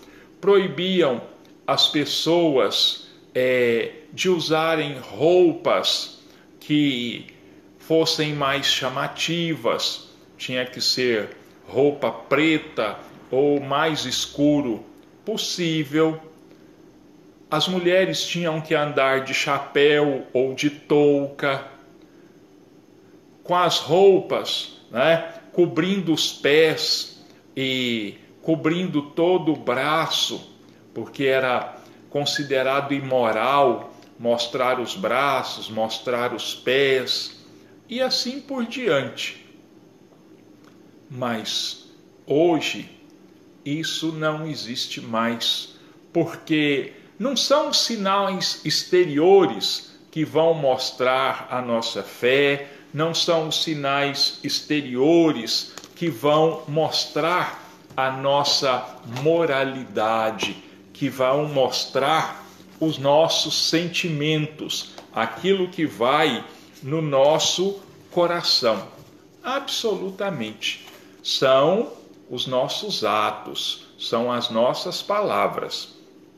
proibiam 0.42 1.22
as 1.66 1.88
pessoas 1.88 3.08
é, 3.34 3.92
de 4.14 4.30
usarem 4.30 4.98
roupas 5.00 6.20
que 6.60 7.28
fossem 7.80 8.34
mais 8.34 8.66
chamativas, 8.66 10.05
tinha 10.46 10.64
que 10.64 10.80
ser 10.80 11.36
roupa 11.68 12.12
preta 12.12 13.00
ou 13.32 13.60
mais 13.60 14.06
escuro 14.06 14.86
possível. 15.26 16.22
As 17.50 17.68
mulheres 17.68 18.24
tinham 18.24 18.62
que 18.62 18.76
andar 18.76 19.24
de 19.24 19.34
chapéu 19.34 20.28
ou 20.32 20.54
de 20.54 20.70
touca, 20.70 21.66
com 23.44 23.56
as 23.56 23.80
roupas, 23.80 24.82
né, 24.92 25.34
cobrindo 25.52 26.14
os 26.14 26.32
pés 26.32 27.26
e 27.58 28.16
cobrindo 28.44 29.02
todo 29.02 29.52
o 29.52 29.56
braço, 29.56 30.52
porque 30.94 31.26
era 31.26 31.76
considerado 32.10 32.94
imoral 32.94 33.92
mostrar 34.20 34.80
os 34.80 34.96
braços, 34.96 35.70
mostrar 35.70 36.34
os 36.34 36.54
pés 36.54 37.44
e 37.90 38.00
assim 38.00 38.40
por 38.40 38.66
diante. 38.66 39.45
Mas 41.10 41.86
hoje 42.26 42.90
isso 43.64 44.12
não 44.12 44.48
existe 44.48 45.02
mais, 45.02 45.76
porque 46.14 46.94
não 47.18 47.36
são 47.36 47.74
sinais 47.74 48.62
exteriores 48.64 49.92
que 50.12 50.24
vão 50.24 50.54
mostrar 50.54 51.48
a 51.50 51.62
nossa 51.62 52.04
fé, 52.04 52.68
não 52.94 53.14
são 53.14 53.50
os 53.50 53.64
sinais 53.64 54.40
exteriores 54.44 55.74
que 55.96 56.10
vão 56.10 56.64
mostrar 56.68 57.66
a 57.98 58.12
nossa 58.12 58.98
moralidade, 59.22 60.64
que 60.94 61.10
vão 61.10 61.48
mostrar 61.48 62.46
os 62.80 62.98
nossos 62.98 63.70
sentimentos, 63.70 64.92
aquilo 65.14 65.70
que 65.70 65.86
vai 65.86 66.44
no 66.84 67.02
nosso 67.02 67.80
coração. 68.12 68.88
Absolutamente. 69.44 70.85
São 71.26 71.92
os 72.30 72.46
nossos 72.46 73.04
atos, 73.04 73.88
são 73.98 74.32
as 74.32 74.52
nossas 74.52 75.02
palavras. 75.02 75.96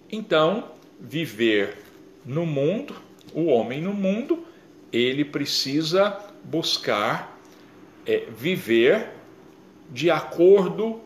Então, 0.09 0.63
viver 0.97 1.77
no 2.23 2.45
mundo, 2.45 2.95
o 3.33 3.47
homem 3.47 3.81
no 3.81 3.93
mundo, 3.93 4.45
ele 4.89 5.25
precisa 5.25 6.17
buscar 6.41 7.37
é, 8.05 8.27
viver 8.29 9.09
de 9.89 10.09
acordo 10.09 11.01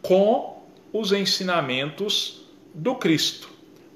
com 0.00 0.62
os 0.92 1.10
ensinamentos 1.10 2.46
do 2.72 2.94
Cristo, 2.94 3.50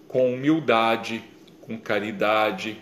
com 0.08 0.34
humildade, 0.34 1.22
com 1.60 1.78
caridade, 1.78 2.76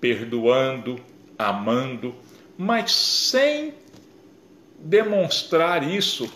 perdoando, 0.00 0.98
amando, 1.38 2.12
mas 2.58 2.90
sem 2.90 3.72
demonstrar 4.84 5.88
isso 5.88 6.30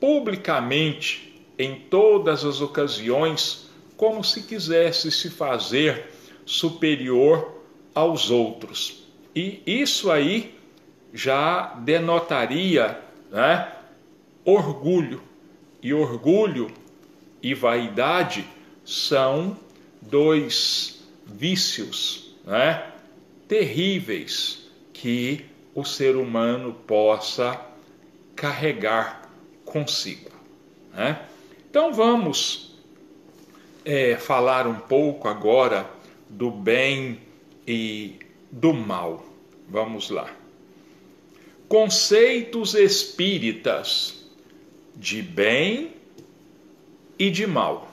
publicamente 0.00 1.42
em 1.58 1.74
todas 1.74 2.44
as 2.44 2.60
ocasiões, 2.60 3.68
como 3.96 4.22
se 4.22 4.44
quisesse 4.44 5.10
se 5.10 5.28
fazer 5.28 6.06
superior 6.46 7.60
aos 7.92 8.30
outros. 8.30 9.02
E 9.34 9.60
isso 9.66 10.10
aí 10.10 10.54
já 11.12 11.74
denotaria 11.80 13.00
né, 13.30 13.72
orgulho. 14.44 15.20
E 15.82 15.92
orgulho 15.92 16.70
e 17.42 17.54
vaidade 17.54 18.44
são 18.84 19.56
dois 20.00 21.04
vícios 21.26 22.34
né, 22.44 22.92
terríveis 23.46 24.68
que 24.92 25.44
o 25.74 25.84
ser 25.84 26.16
humano 26.16 26.72
possa 26.86 27.67
carregar 28.38 29.28
consigo. 29.64 30.30
Né? 30.92 31.20
Então 31.68 31.92
vamos 31.92 32.76
é, 33.84 34.16
falar 34.16 34.66
um 34.68 34.78
pouco 34.78 35.26
agora 35.26 35.90
do 36.28 36.48
bem 36.48 37.20
e 37.66 38.14
do 38.50 38.72
mal. 38.72 39.26
Vamos 39.68 40.08
lá. 40.08 40.32
Conceitos 41.68 42.74
espíritas 42.74 44.24
de 44.94 45.20
bem 45.20 45.94
e 47.18 47.30
de 47.30 47.46
mal. 47.46 47.90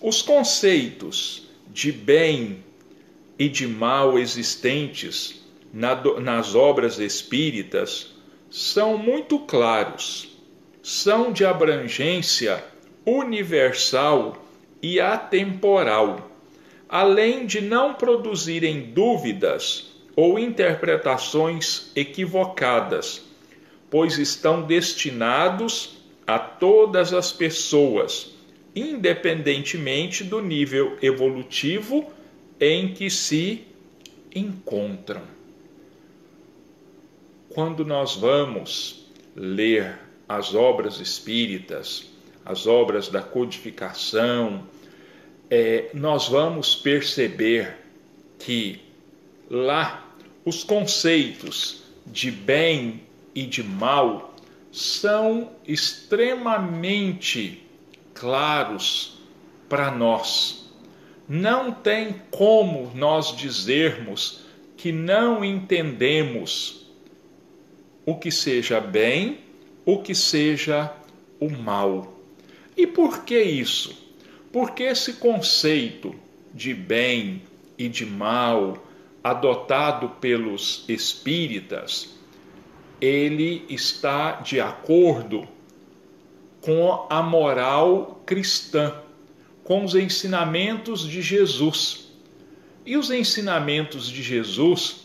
Os 0.00 0.22
conceitos 0.22 1.48
de 1.68 1.92
bem 1.92 2.64
e 3.38 3.48
de 3.48 3.66
mal 3.66 4.18
existentes 4.18 5.43
nas 5.74 6.54
obras 6.54 7.00
espíritas 7.00 8.14
são 8.48 8.96
muito 8.96 9.40
claros, 9.40 10.38
são 10.80 11.32
de 11.32 11.44
abrangência 11.44 12.64
universal 13.04 14.46
e 14.80 15.00
atemporal, 15.00 16.30
além 16.88 17.44
de 17.44 17.60
não 17.60 17.92
produzirem 17.92 18.92
dúvidas 18.92 19.96
ou 20.14 20.38
interpretações 20.38 21.90
equivocadas, 21.96 23.24
pois 23.90 24.16
estão 24.16 24.62
destinados 24.62 25.98
a 26.24 26.38
todas 26.38 27.12
as 27.12 27.32
pessoas, 27.32 28.32
independentemente 28.76 30.22
do 30.22 30.40
nível 30.40 30.96
evolutivo 31.02 32.12
em 32.60 32.94
que 32.94 33.10
se 33.10 33.64
encontram 34.32 35.33
quando 37.54 37.84
nós 37.84 38.16
vamos 38.16 39.06
ler 39.36 39.96
as 40.28 40.54
obras 40.56 40.98
espíritas, 40.98 42.10
as 42.44 42.66
obras 42.66 43.08
da 43.08 43.22
codificação, 43.22 44.66
é, 45.48 45.88
nós 45.94 46.26
vamos 46.28 46.74
perceber 46.74 47.76
que 48.40 48.80
lá 49.48 50.04
os 50.44 50.64
conceitos 50.64 51.84
de 52.04 52.32
bem 52.32 53.02
e 53.34 53.46
de 53.46 53.62
mal 53.62 54.34
são 54.72 55.52
extremamente 55.64 57.62
claros 58.12 59.20
para 59.68 59.92
nós. 59.92 60.70
Não 61.28 61.70
tem 61.70 62.20
como 62.32 62.90
nós 62.96 63.36
dizermos 63.36 64.40
que 64.76 64.90
não 64.90 65.44
entendemos 65.44 66.83
o 68.06 68.16
que 68.16 68.30
seja 68.30 68.80
bem, 68.80 69.38
o 69.84 69.98
que 69.98 70.14
seja 70.14 70.92
o 71.40 71.50
mal. 71.50 72.18
E 72.76 72.86
por 72.86 73.24
que 73.24 73.40
isso? 73.40 73.96
Porque 74.52 74.82
esse 74.84 75.14
conceito 75.14 76.14
de 76.52 76.74
bem 76.74 77.42
e 77.76 77.88
de 77.88 78.06
mal 78.06 78.84
adotado 79.22 80.10
pelos 80.20 80.84
espíritas, 80.88 82.14
ele 83.00 83.64
está 83.68 84.32
de 84.40 84.60
acordo 84.60 85.48
com 86.60 87.06
a 87.10 87.22
moral 87.22 88.22
cristã, 88.24 88.94
com 89.62 89.84
os 89.84 89.94
ensinamentos 89.94 91.08
de 91.08 91.20
Jesus. 91.20 92.08
E 92.86 92.96
os 92.96 93.10
ensinamentos 93.10 94.08
de 94.08 94.22
Jesus 94.22 95.03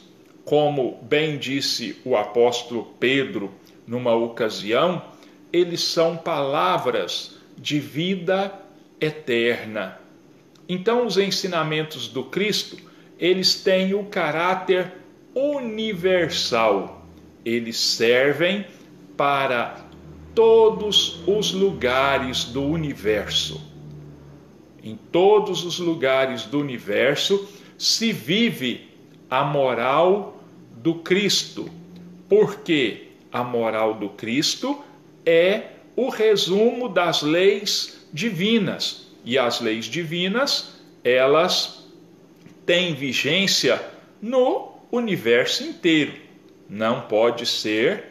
como 0.49 0.97
bem 1.03 1.37
disse 1.37 2.01
o 2.03 2.17
apóstolo 2.17 2.95
Pedro 2.99 3.51
numa 3.85 4.15
ocasião, 4.15 4.99
eles 5.53 5.83
são 5.83 6.17
palavras 6.17 7.37
de 7.55 7.79
vida 7.79 8.51
eterna. 8.99 9.99
Então, 10.67 11.05
os 11.05 11.19
ensinamentos 11.19 12.07
do 12.07 12.23
Cristo, 12.23 12.77
eles 13.19 13.61
têm 13.61 13.93
o 13.93 14.05
caráter 14.05 14.91
universal. 15.35 17.05
Eles 17.45 17.77
servem 17.77 18.65
para 19.15 19.85
todos 20.33 21.21
os 21.27 21.53
lugares 21.53 22.45
do 22.45 22.63
universo. 22.63 23.61
Em 24.83 24.97
todos 25.11 25.63
os 25.63 25.77
lugares 25.77 26.45
do 26.45 26.59
universo 26.59 27.47
se 27.77 28.11
vive 28.11 28.89
a 29.29 29.43
moral 29.43 30.38
do 30.81 30.95
Cristo, 30.95 31.69
porque 32.27 33.07
a 33.31 33.43
moral 33.43 33.95
do 33.95 34.09
Cristo 34.09 34.81
é 35.25 35.73
o 35.95 36.09
resumo 36.09 36.87
das 36.87 37.21
leis 37.21 38.07
divinas. 38.13 39.07
E 39.25 39.37
as 39.37 39.59
leis 39.59 39.85
divinas, 39.85 40.75
elas 41.03 41.85
têm 42.65 42.95
vigência 42.95 43.81
no 44.21 44.73
universo 44.91 45.63
inteiro. 45.63 46.13
Não 46.69 47.01
pode 47.01 47.45
ser 47.45 48.05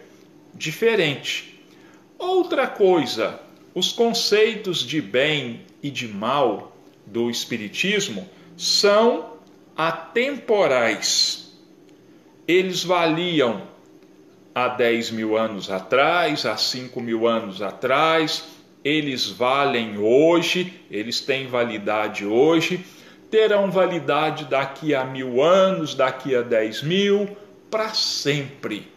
diferente. 0.54 1.58
Outra 2.18 2.66
coisa, 2.66 3.40
os 3.74 3.92
conceitos 3.92 4.86
de 4.86 5.00
bem 5.00 5.62
e 5.82 5.90
de 5.90 6.06
mal 6.06 6.76
do 7.06 7.30
Espiritismo 7.30 8.28
são 8.56 9.38
atemporais 9.76 11.47
eles 12.48 12.82
valiam 12.82 13.68
há 14.54 14.68
10 14.68 15.10
mil 15.10 15.36
anos 15.36 15.70
atrás, 15.70 16.46
há 16.46 16.56
5 16.56 16.98
mil 16.98 17.28
anos 17.28 17.60
atrás, 17.60 18.44
eles 18.82 19.28
valem 19.28 19.98
hoje, 19.98 20.80
eles 20.90 21.20
têm 21.20 21.46
validade 21.46 22.24
hoje, 22.24 22.82
terão 23.30 23.70
validade 23.70 24.46
daqui 24.46 24.94
a 24.94 25.04
mil 25.04 25.42
anos, 25.42 25.94
daqui 25.94 26.34
a 26.34 26.40
10 26.40 26.82
mil, 26.84 27.36
para 27.70 27.90
sempre. 27.90 28.90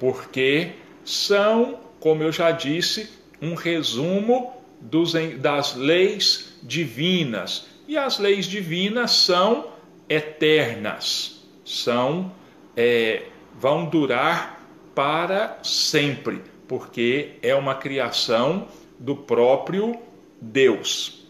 Porque 0.00 0.72
são, 1.04 1.78
como 2.00 2.24
eu 2.24 2.32
já 2.32 2.50
disse, 2.50 3.08
um 3.40 3.54
resumo 3.54 4.52
dos, 4.80 5.12
das 5.38 5.76
leis 5.76 6.58
divinas. 6.64 7.68
E 7.86 7.96
as 7.96 8.18
leis 8.18 8.46
divinas 8.46 9.12
são 9.12 9.68
eternas, 10.08 11.44
são 11.64 12.32
é, 12.76 13.24
vão 13.58 13.84
durar 13.86 14.60
para 14.94 15.58
sempre, 15.62 16.40
porque 16.68 17.32
é 17.42 17.54
uma 17.54 17.74
criação 17.74 18.68
do 18.98 19.16
próprio 19.16 19.98
Deus. 20.40 21.24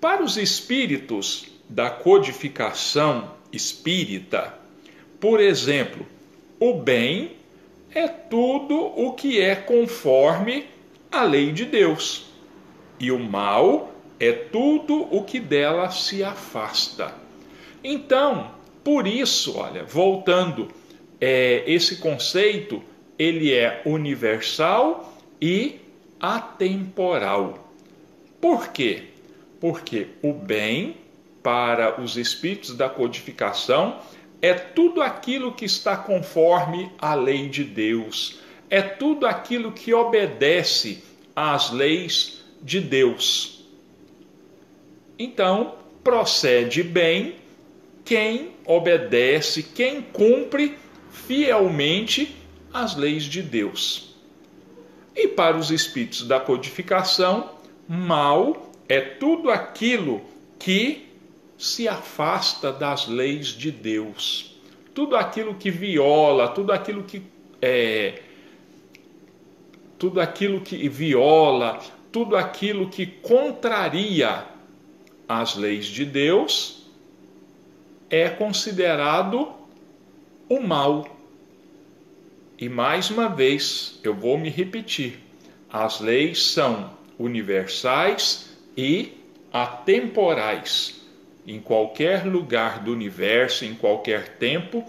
Para 0.00 0.22
os 0.22 0.36
espíritos 0.36 1.46
da 1.68 1.90
codificação 1.90 3.32
espírita, 3.52 4.54
por 5.20 5.40
exemplo, 5.40 6.06
o 6.58 6.74
bem 6.74 7.36
é 7.94 8.08
tudo 8.08 8.76
o 8.96 9.12
que 9.12 9.40
é 9.40 9.54
conforme 9.54 10.66
a 11.10 11.22
lei 11.22 11.52
de 11.52 11.64
Deus, 11.64 12.26
e 12.98 13.10
o 13.10 13.18
mal 13.18 13.92
é 14.18 14.32
tudo 14.32 15.08
o 15.14 15.24
que 15.24 15.40
dela 15.40 15.90
se 15.90 16.22
afasta. 16.22 17.14
Então, 17.82 18.50
por 18.82 19.06
isso, 19.06 19.58
olha, 19.58 19.84
voltando, 19.84 20.68
é, 21.20 21.62
esse 21.66 21.96
conceito 21.96 22.82
ele 23.18 23.52
é 23.52 23.82
universal 23.84 25.14
e 25.40 25.80
atemporal. 26.18 27.70
Por 28.40 28.68
quê? 28.68 29.04
Porque 29.60 30.08
o 30.22 30.32
bem 30.32 30.96
para 31.42 32.00
os 32.00 32.16
espíritos 32.16 32.74
da 32.74 32.88
codificação 32.88 33.98
é 34.40 34.54
tudo 34.54 35.02
aquilo 35.02 35.52
que 35.52 35.66
está 35.66 35.96
conforme 35.96 36.90
a 36.98 37.14
lei 37.14 37.48
de 37.48 37.64
Deus, 37.64 38.40
é 38.70 38.80
tudo 38.80 39.26
aquilo 39.26 39.72
que 39.72 39.92
obedece 39.92 41.04
às 41.36 41.70
leis 41.70 42.42
de 42.62 42.80
Deus. 42.80 43.66
Então, 45.18 45.74
procede 46.02 46.82
bem 46.82 47.39
quem 48.04 48.52
obedece, 48.64 49.62
quem 49.62 50.02
cumpre 50.02 50.76
fielmente 51.10 52.36
as 52.72 52.96
leis 52.96 53.24
de 53.24 53.42
Deus. 53.42 54.14
E 55.14 55.28
para 55.28 55.56
os 55.56 55.70
espíritos 55.70 56.26
da 56.26 56.40
codificação, 56.40 57.50
mal 57.88 58.72
é 58.88 59.00
tudo 59.00 59.50
aquilo 59.50 60.22
que 60.58 61.08
se 61.58 61.86
afasta 61.86 62.72
das 62.72 63.06
leis 63.06 63.48
de 63.48 63.70
Deus. 63.70 64.56
Tudo 64.94 65.16
aquilo 65.16 65.54
que 65.54 65.70
viola, 65.70 66.48
tudo 66.48 66.72
aquilo 66.72 67.02
que 67.02 67.22
é, 67.60 68.22
tudo 69.98 70.20
aquilo 70.20 70.60
que 70.60 70.88
viola, 70.88 71.78
tudo 72.10 72.36
aquilo 72.36 72.88
que 72.88 73.06
contraria 73.06 74.44
as 75.28 75.54
leis 75.54 75.86
de 75.86 76.04
Deus 76.04 76.79
é 78.10 78.28
considerado 78.28 79.52
o 80.48 80.60
mal. 80.60 81.16
E 82.58 82.68
mais 82.68 83.08
uma 83.10 83.28
vez, 83.28 83.98
eu 84.02 84.14
vou 84.14 84.36
me 84.36 84.50
repetir: 84.50 85.20
as 85.72 86.00
leis 86.00 86.42
são 86.42 86.90
universais 87.18 88.50
e 88.76 89.12
atemporais. 89.52 91.00
Em 91.46 91.60
qualquer 91.60 92.26
lugar 92.26 92.80
do 92.80 92.92
universo, 92.92 93.64
em 93.64 93.74
qualquer 93.74 94.36
tempo, 94.36 94.84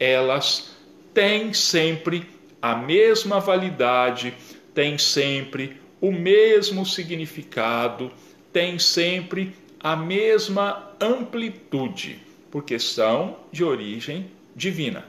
elas 0.00 0.74
têm 1.14 1.52
sempre 1.52 2.26
a 2.60 2.74
mesma 2.74 3.38
validade, 3.38 4.34
têm 4.74 4.98
sempre 4.98 5.80
o 6.00 6.10
mesmo 6.10 6.84
significado, 6.84 8.10
têm 8.52 8.78
sempre 8.78 9.54
a 9.78 9.94
mesma 9.94 10.92
amplitude, 11.00 12.20
porque 12.52 12.78
são 12.78 13.38
de 13.50 13.64
origem 13.64 14.30
divina. 14.54 15.06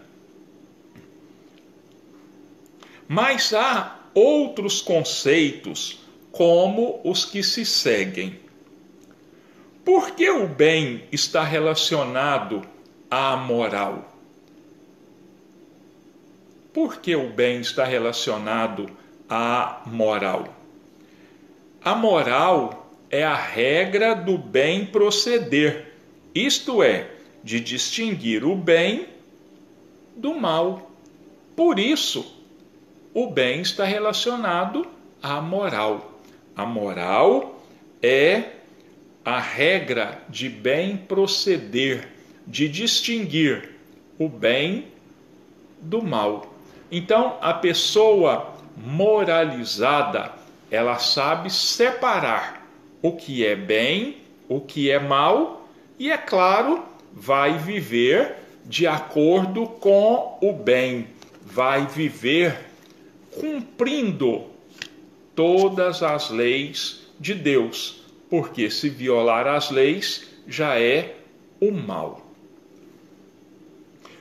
Mas 3.05 3.53
há 3.53 3.99
outros 4.13 4.81
conceitos, 4.81 5.99
como 6.31 7.01
os 7.03 7.25
que 7.25 7.43
se 7.43 7.65
seguem. 7.65 8.39
Por 9.83 10.11
que 10.11 10.29
o 10.29 10.47
bem 10.47 11.03
está 11.11 11.43
relacionado 11.43 12.61
à 13.11 13.35
moral? 13.35 14.09
Por 16.71 17.01
que 17.01 17.13
o 17.13 17.29
bem 17.29 17.59
está 17.59 17.83
relacionado 17.83 18.89
à 19.29 19.81
moral? 19.85 20.47
A 21.83 21.93
moral 21.93 22.89
é 23.11 23.21
a 23.21 23.35
regra 23.35 24.15
do 24.15 24.37
bem 24.37 24.85
proceder, 24.85 25.93
isto 26.33 26.81
é, 26.81 27.12
de 27.43 27.59
distinguir 27.59 28.45
o 28.45 28.55
bem 28.55 29.07
do 30.15 30.33
mal. 30.33 30.91
Por 31.55 31.77
isso, 31.77 32.25
o 33.13 33.29
bem 33.29 33.61
está 33.61 33.83
relacionado 33.83 34.85
à 35.21 35.41
moral. 35.41 36.19
A 36.55 36.65
moral 36.65 37.61
é 38.01 38.43
a 39.25 39.39
regra 39.39 40.21
de 40.29 40.49
bem 40.49 40.97
proceder, 40.97 42.09
de 42.45 42.67
distinguir 42.67 43.71
o 44.17 44.27
bem 44.27 44.87
do 45.81 46.01
mal. 46.01 46.53
Então, 46.91 47.37
a 47.41 47.53
pessoa 47.53 48.53
moralizada, 48.77 50.31
ela 50.69 50.97
sabe 50.97 51.51
separar 51.51 52.67
o 53.01 53.11
que 53.13 53.45
é 53.45 53.55
bem, 53.55 54.17
o 54.47 54.59
que 54.59 54.89
é 54.89 54.99
mal, 54.99 55.67
e 55.99 56.11
é 56.11 56.17
claro, 56.17 56.83
vai 57.13 57.57
viver 57.57 58.35
de 58.65 58.87
acordo 58.87 59.67
com 59.67 60.37
o 60.41 60.53
bem, 60.53 61.07
vai 61.45 61.85
viver 61.85 62.57
cumprindo 63.31 64.45
todas 65.35 66.01
as 66.01 66.29
leis 66.29 67.01
de 67.19 67.33
Deus, 67.33 68.03
porque 68.29 68.69
se 68.69 68.89
violar 68.89 69.47
as 69.47 69.69
leis 69.69 70.27
já 70.47 70.79
é 70.79 71.15
o 71.59 71.71
mal. 71.71 72.25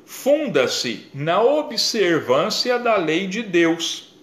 Funda-se 0.05 1.07
na 1.15 1.43
observância 1.43 2.79
da 2.79 2.97
lei 2.97 3.27
de 3.27 3.43
Deus. 3.43 4.15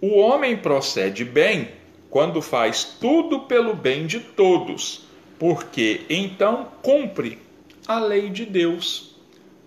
O 0.00 0.18
homem 0.18 0.56
procede 0.56 1.24
bem 1.24 1.68
quando 2.08 2.40
faz 2.40 2.84
tudo 2.84 3.40
pelo 3.40 3.74
bem 3.74 4.06
de 4.06 4.20
todos, 4.20 5.04
porque 5.38 6.02
então 6.08 6.68
cumpre 6.82 7.38
a 7.88 7.98
lei 7.98 8.28
de 8.28 8.44
Deus. 8.44 9.16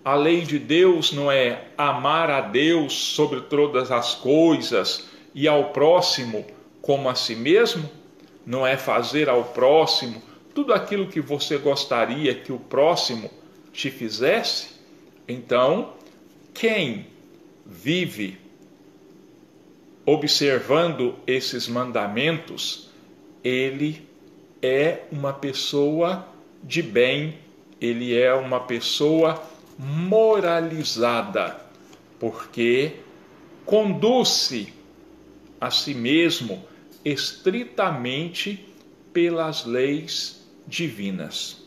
A 0.05 0.13
lei 0.13 0.41
de 0.41 0.60
Deus 0.60 1.12
não 1.12 1.31
é 1.31 1.65
amar 1.75 2.29
a 2.29 2.41
Deus 2.41 2.93
sobre 2.93 3.41
todas 3.41 3.91
as 3.91 4.13
coisas 4.13 5.07
e 5.34 5.47
ao 5.47 5.71
próximo 5.71 6.45
como 6.81 7.10
a 7.10 7.15
si 7.15 7.36
mesmo? 7.36 7.89
Não 8.45 8.65
é 8.65 8.77
fazer 8.77 9.27
ao 9.27 9.43
próximo 9.45 10.21
tudo 10.53 10.73
aquilo 10.73 11.07
que 11.07 11.19
você 11.19 11.57
gostaria 11.57 12.36
que 12.36 12.51
o 12.51 12.60
próximo 12.60 13.29
te 13.73 13.89
fizesse? 13.89 14.69
Então, 15.27 15.93
quem 16.53 17.07
vive 17.65 18.38
observando 20.05 21.15
esses 21.25 21.67
mandamentos, 21.67 22.89
ele 23.43 24.07
é 24.62 25.03
uma 25.12 25.31
pessoa 25.31 26.27
de 26.63 26.81
bem, 26.81 27.38
ele 27.82 28.15
é 28.15 28.32
uma 28.34 28.60
pessoa 28.60 29.41
moralizada, 29.78 31.60
porque 32.20 32.91
conduz-se 33.65 34.72
a 35.60 35.72
si 35.72 35.96
mesmo 35.96 36.63
estritamente 37.04 38.63
pelas 39.12 39.65
leis 39.65 40.48
divinas. 40.67 41.60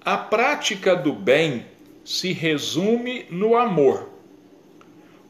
A 0.00 0.16
prática 0.16 0.96
do 0.96 1.12
bem 1.12 1.66
se 2.02 2.32
resume 2.32 3.26
no 3.30 3.56
amor. 3.56 4.10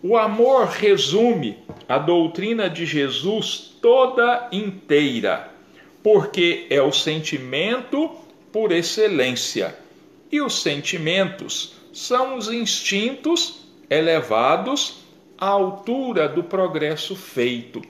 O 0.02 0.16
amor 0.16 0.66
resume 0.66 1.58
a 1.88 1.98
doutrina 1.98 2.68
de 2.68 2.86
Jesus 2.86 3.76
toda 3.80 4.48
inteira, 4.52 5.50
porque 6.02 6.66
é 6.70 6.80
o 6.82 6.92
sentimento 6.92 8.23
por 8.54 8.70
excelência. 8.70 9.74
E 10.30 10.40
os 10.40 10.62
sentimentos 10.62 11.74
são 11.92 12.36
os 12.36 12.48
instintos 12.48 13.66
elevados 13.90 15.02
à 15.36 15.48
altura 15.48 16.28
do 16.28 16.44
progresso 16.44 17.16
feito. 17.16 17.82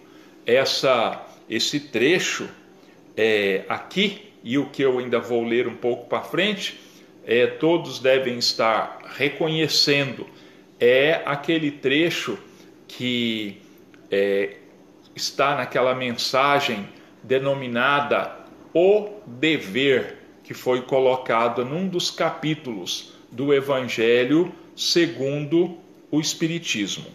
Essa, 0.47 1.23
esse 1.51 1.79
trecho 1.79 2.49
é, 3.15 3.67
aqui, 3.69 4.33
e 4.43 4.57
o 4.57 4.71
que 4.71 4.81
eu 4.81 4.99
ainda 4.99 5.21
vou 5.21 5.45
ler 5.45 5.69
um 5.69 5.77
pouco 5.77 6.09
para 6.09 6.23
frente, 6.23 6.81
é, 7.27 7.47
todos 7.47 7.99
devem 7.99 8.39
estar 8.39 9.01
reconhecendo, 9.19 10.27
é 10.81 11.21
aquele 11.27 11.73
trecho 11.73 12.39
que 12.89 13.61
é, 14.11 14.57
está 15.15 15.57
naquela 15.57 15.95
mensagem 15.95 16.89
denominada 17.23 18.35
O 18.73 19.21
Dever 19.27 20.24
que 20.45 20.55
foi 20.55 20.83
colocada 20.83 21.65
num 21.65 21.89
dos 21.89 22.11
capítulos 22.11 23.13
do 23.33 23.53
Evangelho 23.53 24.55
segundo 24.77 25.79
o 26.11 26.21
Espiritismo. 26.21 27.07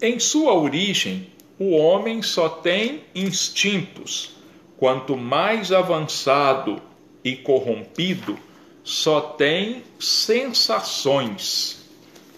Em 0.00 0.18
sua 0.18 0.54
origem, 0.54 1.28
o 1.58 1.76
homem 1.76 2.22
só 2.22 2.48
tem 2.48 3.02
instintos. 3.14 4.30
Quanto 4.76 5.16
mais 5.16 5.70
avançado 5.70 6.80
e 7.22 7.36
corrompido, 7.36 8.36
só 8.82 9.20
tem 9.20 9.84
sensações. 9.98 11.84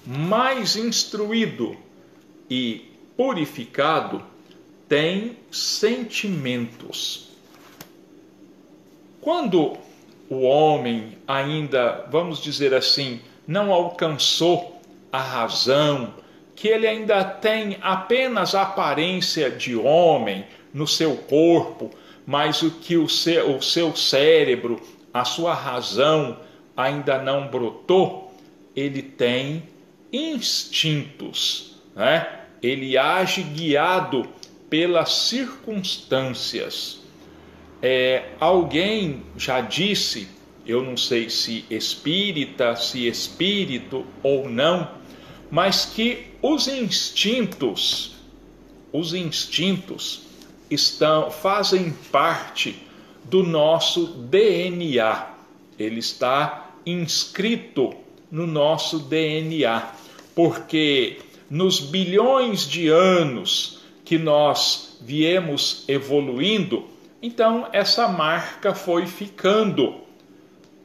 Mais 0.07 0.77
instruído 0.77 1.75
e 2.51 2.91
purificado, 3.17 4.23
tem 4.87 5.39
sentimentos. 5.51 7.34
Quando 9.25 9.73
o 10.29 10.43
homem 10.43 11.17
ainda, 11.27 12.05
vamos 12.11 12.43
dizer 12.43 12.75
assim, 12.75 13.23
não 13.47 13.73
alcançou 13.73 14.79
a 15.11 15.19
razão, 15.19 16.13
que 16.55 16.69
ele 16.69 16.87
ainda 16.87 17.25
tem 17.25 17.79
apenas 17.81 18.55
a 18.55 18.61
aparência 18.61 19.51
de 19.51 19.75
homem 19.75 20.45
no 20.75 20.87
seu 20.87 21.17
corpo, 21.17 21.91
mas 22.27 22.61
o 22.61 22.71
que 22.71 22.99
o 22.99 23.09
seu, 23.09 23.57
o 23.57 23.63
seu 23.63 23.97
cérebro, 23.97 24.79
a 25.11 25.25
sua 25.25 25.55
razão 25.55 26.37
ainda 26.77 27.17
não 27.17 27.49
brotou, 27.49 28.31
ele 28.77 29.01
tem 29.01 29.63
instintos, 30.13 31.81
né? 31.97 32.29
ele 32.63 32.99
age 32.99 33.43
guiado 33.43 34.29
pelas 34.69 35.15
circunstâncias. 35.15 37.04
É, 37.87 38.31
alguém 38.40 39.23
já 39.37 39.61
disse, 39.61 40.27
eu 40.66 40.83
não 40.83 40.97
sei 40.97 41.29
se 41.29 41.66
espírita, 41.68 42.75
se 42.77 43.07
espírito 43.07 44.07
ou 44.23 44.49
não, 44.49 44.88
mas 45.51 45.85
que 45.85 46.29
os 46.40 46.66
instintos, 46.66 48.14
os 48.90 49.12
instintos 49.12 50.23
estão 50.70 51.31
fazem 51.31 51.92
parte 52.11 52.75
do 53.25 53.42
nosso 53.42 54.07
DNA. 54.07 55.27
Ele 55.79 56.01
está 56.01 56.70
inscrito 56.87 57.92
no 58.31 58.47
nosso 58.47 58.99
DNA, 58.99 59.92
porque 60.35 61.18
nos 61.51 61.81
bilhões 61.81 62.66
de 62.66 62.88
anos 62.88 63.81
que 64.07 64.16
nós 64.16 64.97
viemos 65.03 65.85
evoluindo, 65.87 66.93
então 67.25 67.69
essa 67.73 68.07
marca 68.07 68.75
foi 68.75 69.07
ficando 69.07 70.03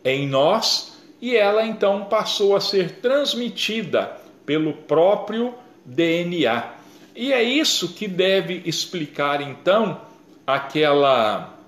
em 0.06 0.26
nós 0.26 0.98
e 1.22 1.36
ela 1.36 1.66
então 1.66 2.06
passou 2.06 2.56
a 2.56 2.62
ser 2.62 3.02
transmitida 3.02 4.18
pelo 4.46 4.72
próprio 4.72 5.54
DNA. 5.84 6.76
E 7.14 7.34
é 7.34 7.44
isso 7.44 7.90
que 7.90 8.08
deve 8.08 8.62
explicar 8.66 9.42
então 9.42 10.00
aquela 10.48 11.60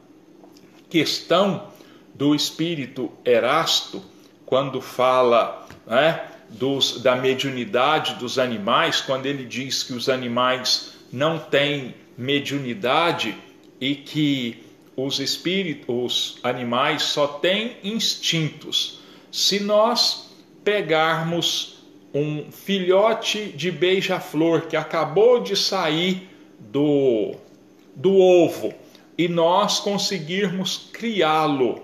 questão 0.89 1.67
do 2.15 2.33
espírito 2.33 3.11
Erasto, 3.25 4.01
quando 4.45 4.79
fala 4.79 5.67
né, 5.85 6.23
dos, 6.47 7.01
da 7.01 7.17
mediunidade 7.17 8.15
dos 8.15 8.39
animais, 8.39 9.01
quando 9.01 9.25
ele 9.25 9.43
diz 9.43 9.83
que 9.83 9.91
os 9.91 10.07
animais 10.07 10.93
não 11.11 11.37
têm 11.37 11.93
mediunidade 12.17 13.35
e 13.81 13.95
que 13.95 14.63
os 14.95 15.19
espíritos, 15.19 16.35
os 16.35 16.39
animais 16.43 17.01
só 17.01 17.25
têm 17.25 17.77
instintos. 17.83 18.99
Se 19.31 19.59
nós 19.59 20.31
pegarmos 20.63 21.83
um 22.13 22.51
filhote 22.51 23.47
de 23.47 23.71
beija-flor 23.71 24.67
que 24.67 24.75
acabou 24.77 25.41
de 25.41 25.55
sair 25.55 26.29
do, 26.59 27.33
do 27.95 28.15
ovo 28.15 28.73
e 29.17 29.27
nós 29.27 29.79
conseguirmos 29.79 30.89
criá-lo 30.93 31.81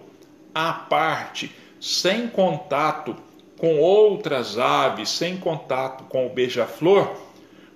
à 0.54 0.74
parte, 0.74 1.52
sem 1.80 2.28
contato 2.28 3.16
com 3.58 3.80
outras 3.80 4.58
aves, 4.58 5.10
sem 5.10 5.38
contato 5.38 6.04
com 6.06 6.28
o 6.28 6.30
beija-flor, 6.30 7.16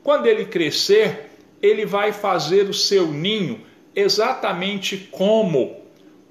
quando 0.03 0.27
ele 0.27 0.45
crescer, 0.45 1.31
ele 1.62 1.86
vai 1.86 2.12
fazer 2.12 2.69
o 2.69 2.73
seu 2.73 3.07
ninho 3.07 3.62
exatamente 3.95 5.10
como 5.12 5.75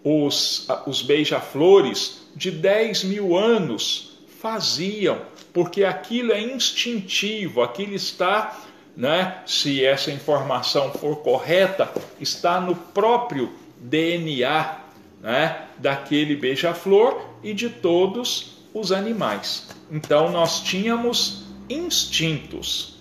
os, 0.03 0.67
os 0.87 1.03
beija-flores 1.03 2.23
de 2.35 2.51
10 2.51 3.05
mil 3.05 3.37
anos 3.37 4.19
faziam, 4.41 5.21
porque 5.53 5.85
aquilo 5.85 6.33
é 6.33 6.41
instintivo, 6.41 7.63
aquilo 7.63 7.95
está, 7.95 8.59
né, 8.97 9.43
se 9.47 9.85
essa 9.85 10.11
informação 10.11 10.93
for 10.93 11.17
correta, 11.17 11.93
está 12.19 12.61
no 12.61 12.75
próprio 12.75 13.53
DNA 13.77 14.79
né, 15.21 15.67
daquele 15.79 16.37
beija-flor 16.37 17.21
e 17.43 17.53
de 17.53 17.69
todos 17.69 18.59
os 18.73 18.93
animais. 18.93 19.69
Então 19.91 20.31
nós 20.31 20.61
tínhamos 20.61 21.45
instintos. 21.69 22.99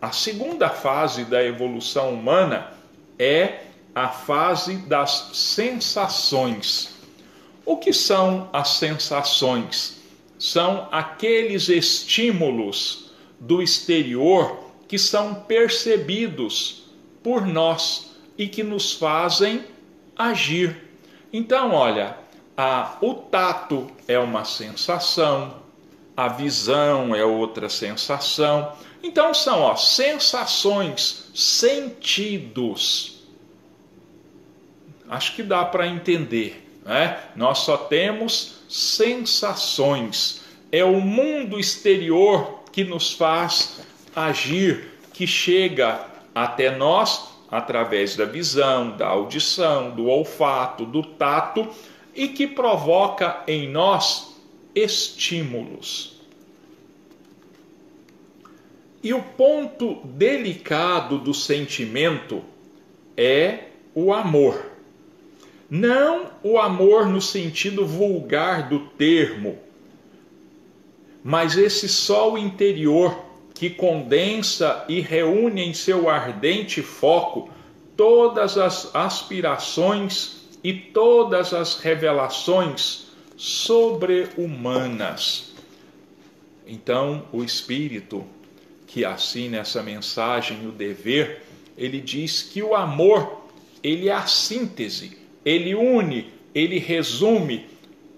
A 0.00 0.12
segunda 0.12 0.68
fase 0.68 1.24
da 1.24 1.42
evolução 1.42 2.10
humana 2.10 2.72
é 3.18 3.65
a 3.96 4.08
fase 4.08 4.76
das 4.76 5.30
sensações. 5.32 6.90
O 7.64 7.78
que 7.78 7.94
são 7.94 8.50
as 8.52 8.68
sensações? 8.72 9.96
São 10.38 10.86
aqueles 10.92 11.70
estímulos 11.70 13.10
do 13.40 13.62
exterior 13.62 14.64
que 14.86 14.98
são 14.98 15.34
percebidos 15.34 16.84
por 17.22 17.46
nós 17.46 18.10
e 18.36 18.46
que 18.46 18.62
nos 18.62 18.92
fazem 18.92 19.64
agir. 20.14 20.90
Então, 21.32 21.72
olha, 21.72 22.18
a, 22.54 22.98
o 23.00 23.14
tato 23.14 23.86
é 24.06 24.18
uma 24.18 24.44
sensação, 24.44 25.56
a 26.14 26.28
visão 26.28 27.14
é 27.14 27.24
outra 27.24 27.70
sensação. 27.70 28.74
Então, 29.02 29.32
são 29.32 29.62
ó, 29.62 29.74
sensações, 29.74 31.30
sentidos 31.34 33.15
acho 35.08 35.34
que 35.34 35.42
dá 35.42 35.64
para 35.64 35.86
entender. 35.86 36.80
Né? 36.84 37.18
Nós 37.34 37.58
só 37.58 37.76
temos 37.76 38.60
sensações. 38.68 40.42
É 40.70 40.84
o 40.84 41.00
mundo 41.00 41.58
exterior 41.58 42.60
que 42.72 42.84
nos 42.84 43.12
faz 43.12 43.80
agir, 44.14 44.90
que 45.12 45.26
chega 45.26 46.06
até 46.34 46.76
nós 46.76 47.36
através 47.50 48.16
da 48.16 48.24
visão, 48.24 48.96
da 48.96 49.06
audição, 49.06 49.90
do 49.90 50.06
olfato, 50.06 50.84
do 50.84 51.02
tato 51.02 51.68
e 52.14 52.28
que 52.28 52.46
provoca 52.46 53.42
em 53.46 53.68
nós 53.68 54.36
estímulos. 54.74 56.20
E 59.02 59.14
o 59.14 59.22
ponto 59.22 60.00
delicado 60.04 61.18
do 61.18 61.32
sentimento 61.32 62.42
é 63.16 63.68
o 63.94 64.12
amor. 64.12 64.75
Não 65.68 66.30
o 66.44 66.58
amor 66.58 67.06
no 67.06 67.20
sentido 67.20 67.84
vulgar 67.84 68.68
do 68.68 68.86
termo, 68.90 69.58
mas 71.24 71.56
esse 71.56 71.88
sol 71.88 72.38
interior 72.38 73.24
que 73.52 73.68
condensa 73.68 74.84
e 74.88 75.00
reúne 75.00 75.62
em 75.62 75.74
seu 75.74 76.08
ardente 76.08 76.82
foco 76.82 77.50
todas 77.96 78.56
as 78.56 78.94
aspirações 78.94 80.46
e 80.62 80.72
todas 80.72 81.52
as 81.52 81.80
revelações 81.80 83.08
sobre-humanas. 83.36 85.52
Então, 86.64 87.26
o 87.32 87.42
Espírito 87.42 88.24
que 88.86 89.04
assina 89.04 89.58
essa 89.58 89.82
mensagem, 89.82 90.68
o 90.68 90.70
dever, 90.70 91.42
ele 91.76 92.00
diz 92.00 92.42
que 92.42 92.62
o 92.62 92.74
amor, 92.74 93.48
ele 93.82 94.08
é 94.08 94.12
a 94.12 94.26
síntese 94.26 95.25
ele 95.46 95.76
une, 95.76 96.26
ele 96.52 96.80
resume 96.80 97.66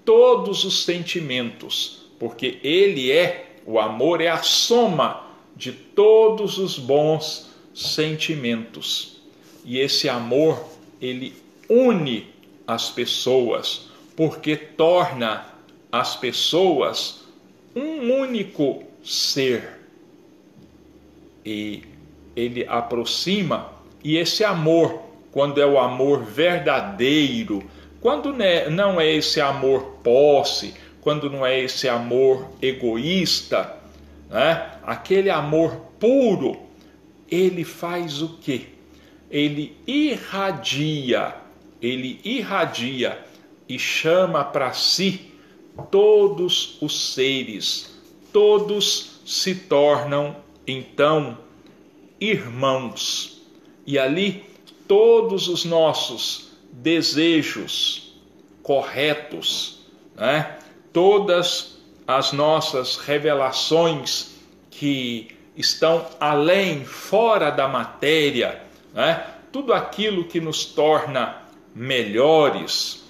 todos 0.02 0.64
os 0.64 0.84
sentimentos, 0.84 2.06
porque 2.18 2.58
ele 2.64 3.12
é, 3.12 3.56
o 3.66 3.78
amor 3.78 4.22
é 4.22 4.28
a 4.28 4.42
soma 4.42 5.28
de 5.54 5.70
todos 5.72 6.56
os 6.56 6.78
bons 6.78 7.50
sentimentos. 7.74 9.20
E 9.62 9.78
esse 9.78 10.08
amor, 10.08 10.64
ele 11.02 11.34
une 11.68 12.26
as 12.66 12.88
pessoas, 12.88 13.90
porque 14.16 14.56
torna 14.56 15.46
as 15.92 16.16
pessoas 16.16 17.24
um 17.76 18.20
único 18.20 18.84
ser. 19.04 19.80
E 21.44 21.82
ele 22.34 22.64
aproxima, 22.66 23.70
e 24.02 24.16
esse 24.16 24.42
amor 24.42 25.07
quando 25.32 25.60
é 25.60 25.66
o 25.66 25.78
amor 25.78 26.22
verdadeiro, 26.22 27.62
quando 28.00 28.34
não 28.70 29.00
é 29.00 29.12
esse 29.12 29.40
amor 29.40 29.98
posse, 30.02 30.74
quando 31.00 31.30
não 31.30 31.44
é 31.44 31.60
esse 31.60 31.88
amor 31.88 32.48
egoísta, 32.60 33.76
né? 34.30 34.72
aquele 34.82 35.30
amor 35.30 35.76
puro, 35.98 36.56
ele 37.30 37.64
faz 37.64 38.22
o 38.22 38.38
quê? 38.38 38.62
Ele 39.30 39.76
irradia, 39.86 41.34
ele 41.82 42.20
irradia 42.24 43.18
e 43.68 43.78
chama 43.78 44.44
para 44.44 44.72
si 44.72 45.32
todos 45.90 46.78
os 46.80 47.14
seres, 47.14 48.00
todos 48.32 49.20
se 49.26 49.54
tornam 49.54 50.36
então 50.66 51.38
irmãos. 52.20 53.42
E 53.86 53.98
ali 53.98 54.44
todos 54.88 55.46
os 55.46 55.64
nossos 55.64 56.48
desejos 56.72 58.14
corretos, 58.62 59.80
né? 60.16 60.58
todas 60.92 61.78
as 62.06 62.32
nossas 62.32 62.96
revelações 62.96 64.34
que 64.70 65.28
estão 65.56 66.06
além, 66.18 66.84
fora 66.84 67.50
da 67.50 67.68
matéria, 67.68 68.62
né? 68.94 69.24
tudo 69.52 69.72
aquilo 69.72 70.24
que 70.24 70.40
nos 70.40 70.64
torna 70.64 71.42
melhores, 71.74 73.04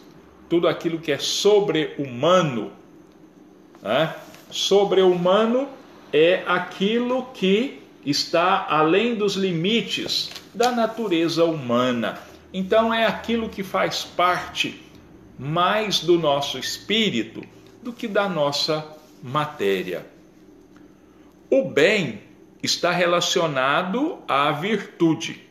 tudo 0.49 0.66
aquilo 0.66 0.99
que 0.99 1.12
é 1.12 1.18
sobre-humano. 1.18 2.72
Né? 3.83 4.14
Sobre-humano 4.51 5.68
é 6.12 6.43
aquilo 6.47 7.26
que 7.35 7.83
está 8.05 8.66
além 8.68 9.14
dos 9.14 9.34
limites 9.34 10.30
da 10.55 10.70
natureza 10.70 11.44
humana. 11.44 12.18
Então 12.53 12.92
é 12.92 13.07
aquilo 13.07 13.49
que 13.49 13.62
faz 13.62 14.05
parte 14.05 14.82
mais 15.38 16.01
do 16.01 16.18
nosso 16.18 16.59
espírito 16.59 17.44
do 17.82 17.92
que 17.92 18.09
da 18.09 18.28
nossa 18.28 18.84
matéria. 19.22 20.07
O 21.51 21.64
bem 21.64 22.20
está 22.62 22.90
relacionado 22.90 24.18
à 24.26 24.51
virtude. 24.53 25.42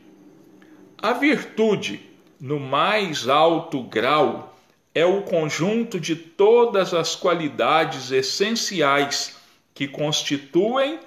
A 0.97 1.13
virtude 1.13 2.07
no 2.39 2.59
mais 2.59 3.27
alto 3.27 3.81
grau, 3.83 4.55
é 4.93 5.05
o 5.05 5.21
conjunto 5.23 5.99
de 5.99 6.15
todas 6.15 6.93
as 6.93 7.15
qualidades 7.15 8.11
essenciais 8.11 9.35
que 9.73 9.87
constituem 9.87 10.99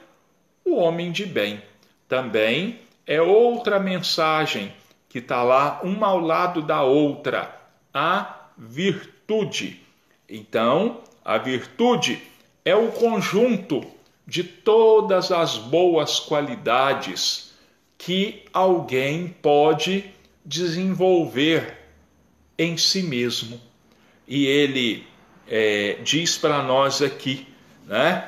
o 0.71 0.77
homem 0.77 1.11
de 1.11 1.27
bem. 1.27 1.62
Também 2.09 2.81
é 3.07 3.21
outra 3.21 3.79
mensagem 3.79 4.73
que 5.09 5.18
está 5.18 5.43
lá, 5.43 5.81
uma 5.83 6.07
ao 6.07 6.21
lado 6.21 6.62
da 6.62 6.83
outra, 6.83 7.55
a 7.93 8.47
virtude. 8.57 9.81
Então, 10.29 11.01
a 11.25 11.37
virtude 11.37 12.23
é 12.64 12.75
o 12.75 12.93
conjunto 12.93 13.85
de 14.27 14.45
todas 14.45 15.33
as 15.33 15.59
boas 15.59 16.21
qualidades 16.21 17.53
que 17.99 18.45
alguém 18.53 19.29
pode 19.43 20.05
desenvolver 20.45 21.77
em 22.57 22.77
si 22.77 23.03
mesmo. 23.03 23.61
E 24.29 24.47
ele 24.47 25.05
é, 25.49 25.99
diz 26.05 26.39
para 26.39 26.62
nós 26.62 27.03
aqui, 27.03 27.47
né? 27.87 28.25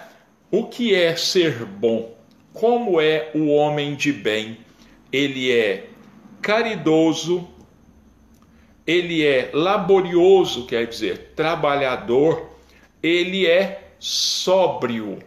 O 0.51 0.67
que 0.67 0.95
é 0.95 1.15
ser 1.15 1.65
bom? 1.65 2.12
Como 2.53 3.01
é 3.01 3.31
o 3.35 3.49
homem 3.49 3.95
de 3.95 4.13
bem? 4.13 4.59
Ele 5.11 5.51
é 5.51 5.89
caridoso, 6.41 7.49
ele 8.87 9.25
é 9.25 9.51
laborioso, 9.55 10.67
quer 10.67 10.87
dizer, 10.87 11.33
trabalhador, 11.37 12.51
ele 13.03 13.47
é 13.47 13.93
sóbrio. 13.99 15.19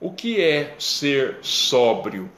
O 0.00 0.12
que 0.12 0.40
é 0.40 0.74
ser 0.78 1.38
sóbrio? 1.42 2.30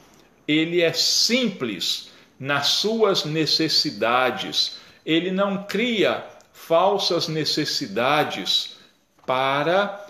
Ele 0.47 0.81
é 0.81 0.93
simples 0.93 2.11
nas 2.39 2.67
suas 2.67 3.25
necessidades, 3.25 4.77
ele 5.05 5.31
não 5.31 5.63
cria 5.63 6.23
falsas 6.51 7.27
necessidades 7.27 8.77
para 9.25 10.05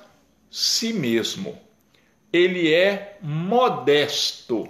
si 0.49 0.93
mesmo. 0.93 1.66
Ele 2.32 2.73
é 2.73 3.17
modesto. 3.21 4.69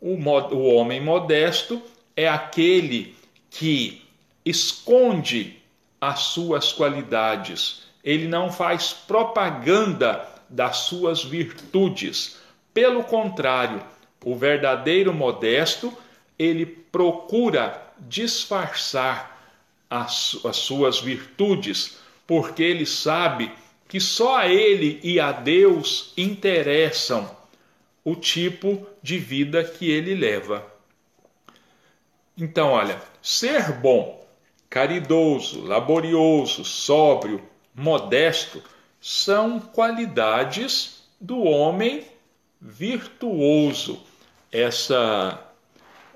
O, 0.00 0.14
o 0.14 0.74
homem 0.74 1.00
modesto 1.00 1.82
é 2.16 2.28
aquele 2.28 3.14
que 3.50 4.02
esconde 4.44 5.62
as 6.00 6.20
suas 6.20 6.72
qualidades, 6.72 7.82
ele 8.04 8.28
não 8.28 8.52
faz 8.52 8.92
propaganda 8.92 10.28
das 10.48 10.76
suas 10.78 11.24
virtudes. 11.24 12.38
Pelo 12.72 13.02
contrário, 13.02 13.82
o 14.24 14.36
verdadeiro 14.36 15.12
modesto, 15.12 15.92
ele 16.38 16.64
procura 16.66 17.82
disfarçar 17.98 19.36
as, 19.90 20.38
as 20.44 20.56
suas 20.56 21.00
virtudes, 21.00 21.98
porque 22.26 22.62
ele 22.62 22.86
sabe 22.86 23.50
que 23.88 24.00
só 24.00 24.38
a 24.38 24.48
ele 24.48 25.00
e 25.02 25.20
a 25.20 25.32
Deus 25.32 26.12
interessam 26.16 27.30
o 28.04 28.14
tipo 28.14 28.86
de 29.02 29.18
vida 29.18 29.64
que 29.64 29.90
ele 29.90 30.14
leva. 30.14 30.64
Então, 32.36 32.70
olha, 32.70 33.00
ser 33.22 33.72
bom 33.72 34.24
caridoso, 34.68 35.64
laborioso, 35.64 36.64
sóbrio, 36.64 37.42
modesto, 37.74 38.62
são 39.00 39.58
qualidades 39.58 41.02
do 41.20 41.42
homem 41.42 42.04
virtuoso. 42.60 44.02
Essa 44.52 45.40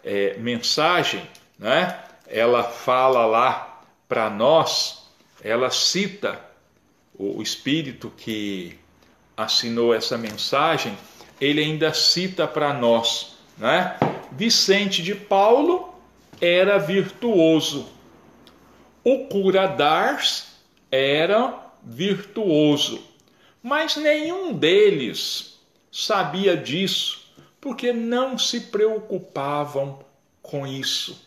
é, 0.04 0.34
mensagem, 0.38 1.26
né, 1.58 2.02
ela 2.26 2.64
fala 2.64 3.26
lá 3.26 3.82
para 4.08 4.28
nós, 4.28 5.06
ela 5.42 5.70
cita 5.70 6.49
o 7.20 7.42
espírito 7.42 8.12
que 8.16 8.78
assinou 9.36 9.94
essa 9.94 10.16
mensagem, 10.16 10.96
ele 11.40 11.60
ainda 11.60 11.92
cita 11.92 12.46
para 12.46 12.72
nós, 12.72 13.36
né? 13.56 13.98
Vicente 14.32 15.02
de 15.02 15.14
Paulo 15.14 15.94
era 16.40 16.78
virtuoso 16.78 18.00
o 19.02 19.26
cura 19.28 19.66
d'Ars 19.66 20.48
era 20.90 21.72
virtuoso, 21.82 23.02
mas 23.62 23.96
nenhum 23.96 24.52
deles 24.52 25.58
sabia 25.90 26.54
disso, 26.54 27.32
porque 27.60 27.92
não 27.92 28.36
se 28.36 28.60
preocupavam 28.60 30.00
com 30.42 30.66
isso. 30.66 31.26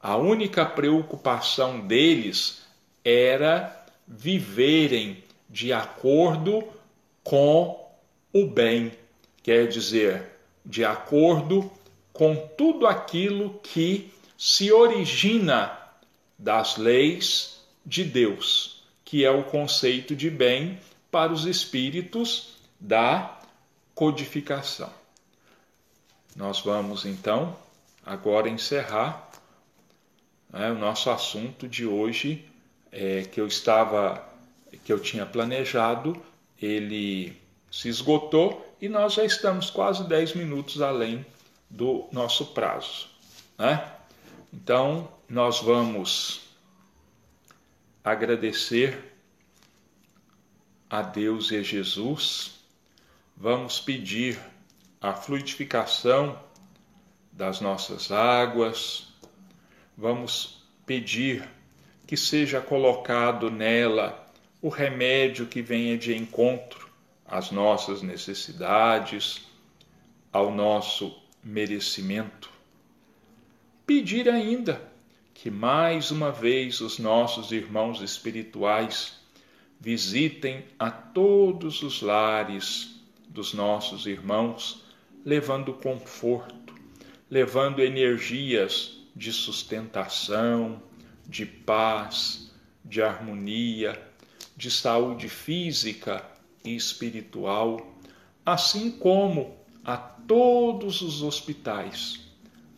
A 0.00 0.16
única 0.16 0.64
preocupação 0.64 1.80
deles 1.80 2.62
era 3.04 3.81
viverem 4.06 5.22
de 5.48 5.72
acordo 5.72 6.64
com 7.22 7.90
o 8.32 8.46
bem, 8.46 8.92
quer 9.42 9.68
dizer, 9.68 10.30
de 10.64 10.84
acordo 10.84 11.70
com 12.12 12.36
tudo 12.56 12.86
aquilo 12.86 13.58
que 13.62 14.12
se 14.36 14.72
origina 14.72 15.78
das 16.38 16.76
leis 16.76 17.60
de 17.84 18.04
Deus, 18.04 18.82
que 19.04 19.24
é 19.24 19.30
o 19.30 19.44
conceito 19.44 20.16
de 20.16 20.30
bem 20.30 20.78
para 21.10 21.32
os 21.32 21.44
espíritos 21.44 22.56
da 22.80 23.38
codificação. 23.94 24.90
Nós 26.34 26.60
vamos 26.60 27.04
então 27.04 27.56
agora 28.04 28.48
encerrar 28.48 29.30
né, 30.50 30.70
o 30.70 30.74
nosso 30.74 31.10
assunto 31.10 31.68
de 31.68 31.86
hoje, 31.86 32.48
é, 32.92 33.22
que 33.22 33.40
eu 33.40 33.46
estava, 33.46 34.22
que 34.84 34.92
eu 34.92 35.00
tinha 35.00 35.24
planejado, 35.26 36.20
ele 36.60 37.36
se 37.70 37.88
esgotou 37.88 38.76
e 38.80 38.88
nós 38.88 39.14
já 39.14 39.24
estamos 39.24 39.70
quase 39.70 40.04
10 40.04 40.34
minutos 40.34 40.82
além 40.82 41.24
do 41.70 42.06
nosso 42.12 42.46
prazo. 42.46 43.08
Né? 43.58 43.90
Então, 44.52 45.08
nós 45.28 45.60
vamos 45.60 46.42
agradecer 48.04 49.12
a 50.90 51.00
Deus 51.00 51.50
e 51.50 51.56
a 51.56 51.62
Jesus, 51.62 52.58
vamos 53.34 53.80
pedir 53.80 54.38
a 55.00 55.14
fluidificação 55.14 56.38
das 57.32 57.60
nossas 57.60 58.12
águas, 58.12 59.08
vamos 59.96 60.62
pedir 60.84 61.48
que 62.12 62.16
seja 62.18 62.60
colocado 62.60 63.50
nela 63.50 64.30
o 64.60 64.68
remédio 64.68 65.46
que 65.46 65.62
venha 65.62 65.96
de 65.96 66.14
encontro 66.14 66.90
às 67.24 67.50
nossas 67.50 68.02
necessidades, 68.02 69.46
ao 70.30 70.50
nosso 70.52 71.18
merecimento. 71.42 72.50
Pedir 73.86 74.28
ainda 74.28 74.78
que 75.32 75.50
mais 75.50 76.10
uma 76.10 76.30
vez 76.30 76.82
os 76.82 76.98
nossos 76.98 77.50
irmãos 77.50 78.02
espirituais 78.02 79.18
visitem 79.80 80.66
a 80.78 80.90
todos 80.90 81.82
os 81.82 82.02
lares 82.02 82.94
dos 83.26 83.54
nossos 83.54 84.04
irmãos, 84.04 84.84
levando 85.24 85.72
conforto, 85.72 86.74
levando 87.30 87.80
energias 87.80 88.98
de 89.16 89.32
sustentação, 89.32 90.82
de 91.26 91.46
paz, 91.46 92.50
de 92.84 93.02
harmonia, 93.02 94.00
de 94.56 94.70
saúde 94.70 95.28
física 95.28 96.24
e 96.64 96.74
espiritual, 96.74 97.96
assim 98.44 98.90
como 98.90 99.56
a 99.84 99.96
todos 99.96 101.00
os 101.00 101.22
hospitais 101.22 102.22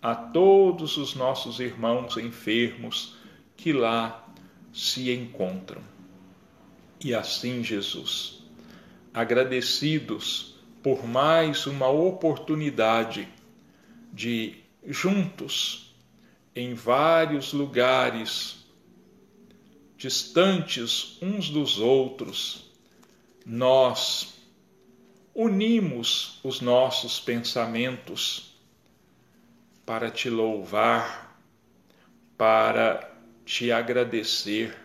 a 0.04 0.14
todos 0.14 0.98
os 0.98 1.14
nossos 1.14 1.60
irmãos 1.60 2.18
enfermos 2.18 3.16
que 3.56 3.72
lá 3.72 4.28
se 4.70 5.10
encontram. 5.10 5.80
E 7.02 7.14
assim, 7.14 7.64
Jesus, 7.64 8.42
agradecidos 9.14 10.56
por 10.82 11.08
mais 11.08 11.66
uma 11.66 11.88
oportunidade 11.88 13.26
de 14.12 14.56
juntos, 14.86 15.83
em 16.54 16.74
vários 16.74 17.52
lugares, 17.52 18.56
distantes 19.96 21.18
uns 21.20 21.50
dos 21.50 21.78
outros, 21.78 22.70
nós 23.44 24.34
unimos 25.34 26.38
os 26.44 26.60
nossos 26.60 27.18
pensamentos 27.18 28.54
para 29.84 30.10
te 30.10 30.30
louvar, 30.30 31.36
para 32.38 33.10
te 33.44 33.72
agradecer 33.72 34.76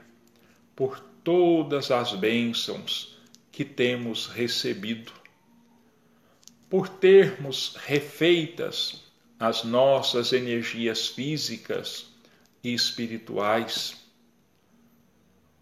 por 0.76 1.00
todas 1.24 1.92
as 1.92 2.14
bênçãos 2.14 3.18
que 3.52 3.64
temos 3.64 4.26
recebido, 4.28 5.12
por 6.70 6.90
termos 6.90 7.76
refeitas 7.76 9.09
as 9.40 9.64
nossas 9.64 10.34
energias 10.34 11.08
físicas 11.08 12.08
e 12.62 12.74
espirituais, 12.74 13.96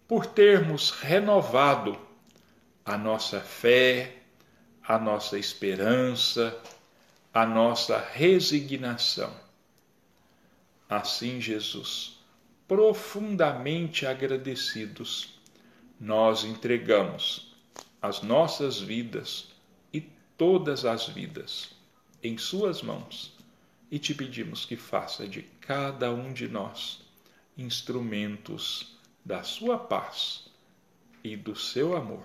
por 0.08 0.26
termos 0.26 0.90
renovado 0.90 1.96
a 2.84 2.98
nossa 2.98 3.40
fé, 3.40 4.16
a 4.82 4.98
nossa 4.98 5.38
esperança, 5.38 6.58
a 7.32 7.46
nossa 7.46 7.98
resignação. 7.98 9.32
Assim, 10.88 11.40
Jesus, 11.40 12.18
profundamente 12.66 14.06
agradecidos, 14.06 15.38
nós 16.00 16.42
entregamos 16.42 17.54
as 18.02 18.22
nossas 18.22 18.80
vidas 18.80 19.48
e 19.92 20.00
todas 20.36 20.84
as 20.84 21.06
vidas 21.06 21.70
em 22.22 22.36
Suas 22.38 22.82
mãos 22.82 23.37
e 23.90 23.98
te 23.98 24.14
pedimos 24.14 24.64
que 24.64 24.76
faça 24.76 25.26
de 25.26 25.42
cada 25.60 26.12
um 26.12 26.32
de 26.32 26.48
nós 26.48 27.00
instrumentos 27.56 28.96
da 29.24 29.42
Sua 29.42 29.78
paz 29.78 30.44
e 31.24 31.36
do 31.36 31.56
seu 31.56 31.96
amor 31.96 32.24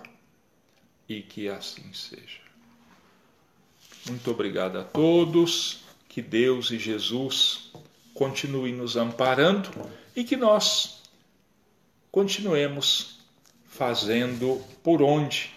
e 1.08 1.20
que 1.20 1.48
assim 1.48 1.92
seja. 1.92 2.40
Muito 4.06 4.30
obrigado 4.30 4.78
a 4.78 4.84
todos, 4.84 5.80
que 6.08 6.22
Deus 6.22 6.70
e 6.70 6.78
Jesus 6.78 7.72
continuem 8.12 8.74
nos 8.74 8.96
amparando 8.96 9.70
e 10.14 10.22
que 10.22 10.36
nós 10.36 11.02
continuemos 12.12 13.18
fazendo 13.66 14.62
por 14.82 15.02
onde 15.02 15.52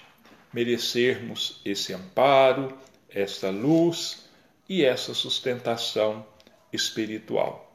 merecermos 0.51 1.61
esse 1.63 1.93
amparo, 1.93 2.75
essa 3.09 3.49
luz 3.51 4.26
e 4.69 4.83
essa 4.83 5.13
sustentação 5.13 6.25
espiritual. 6.71 7.66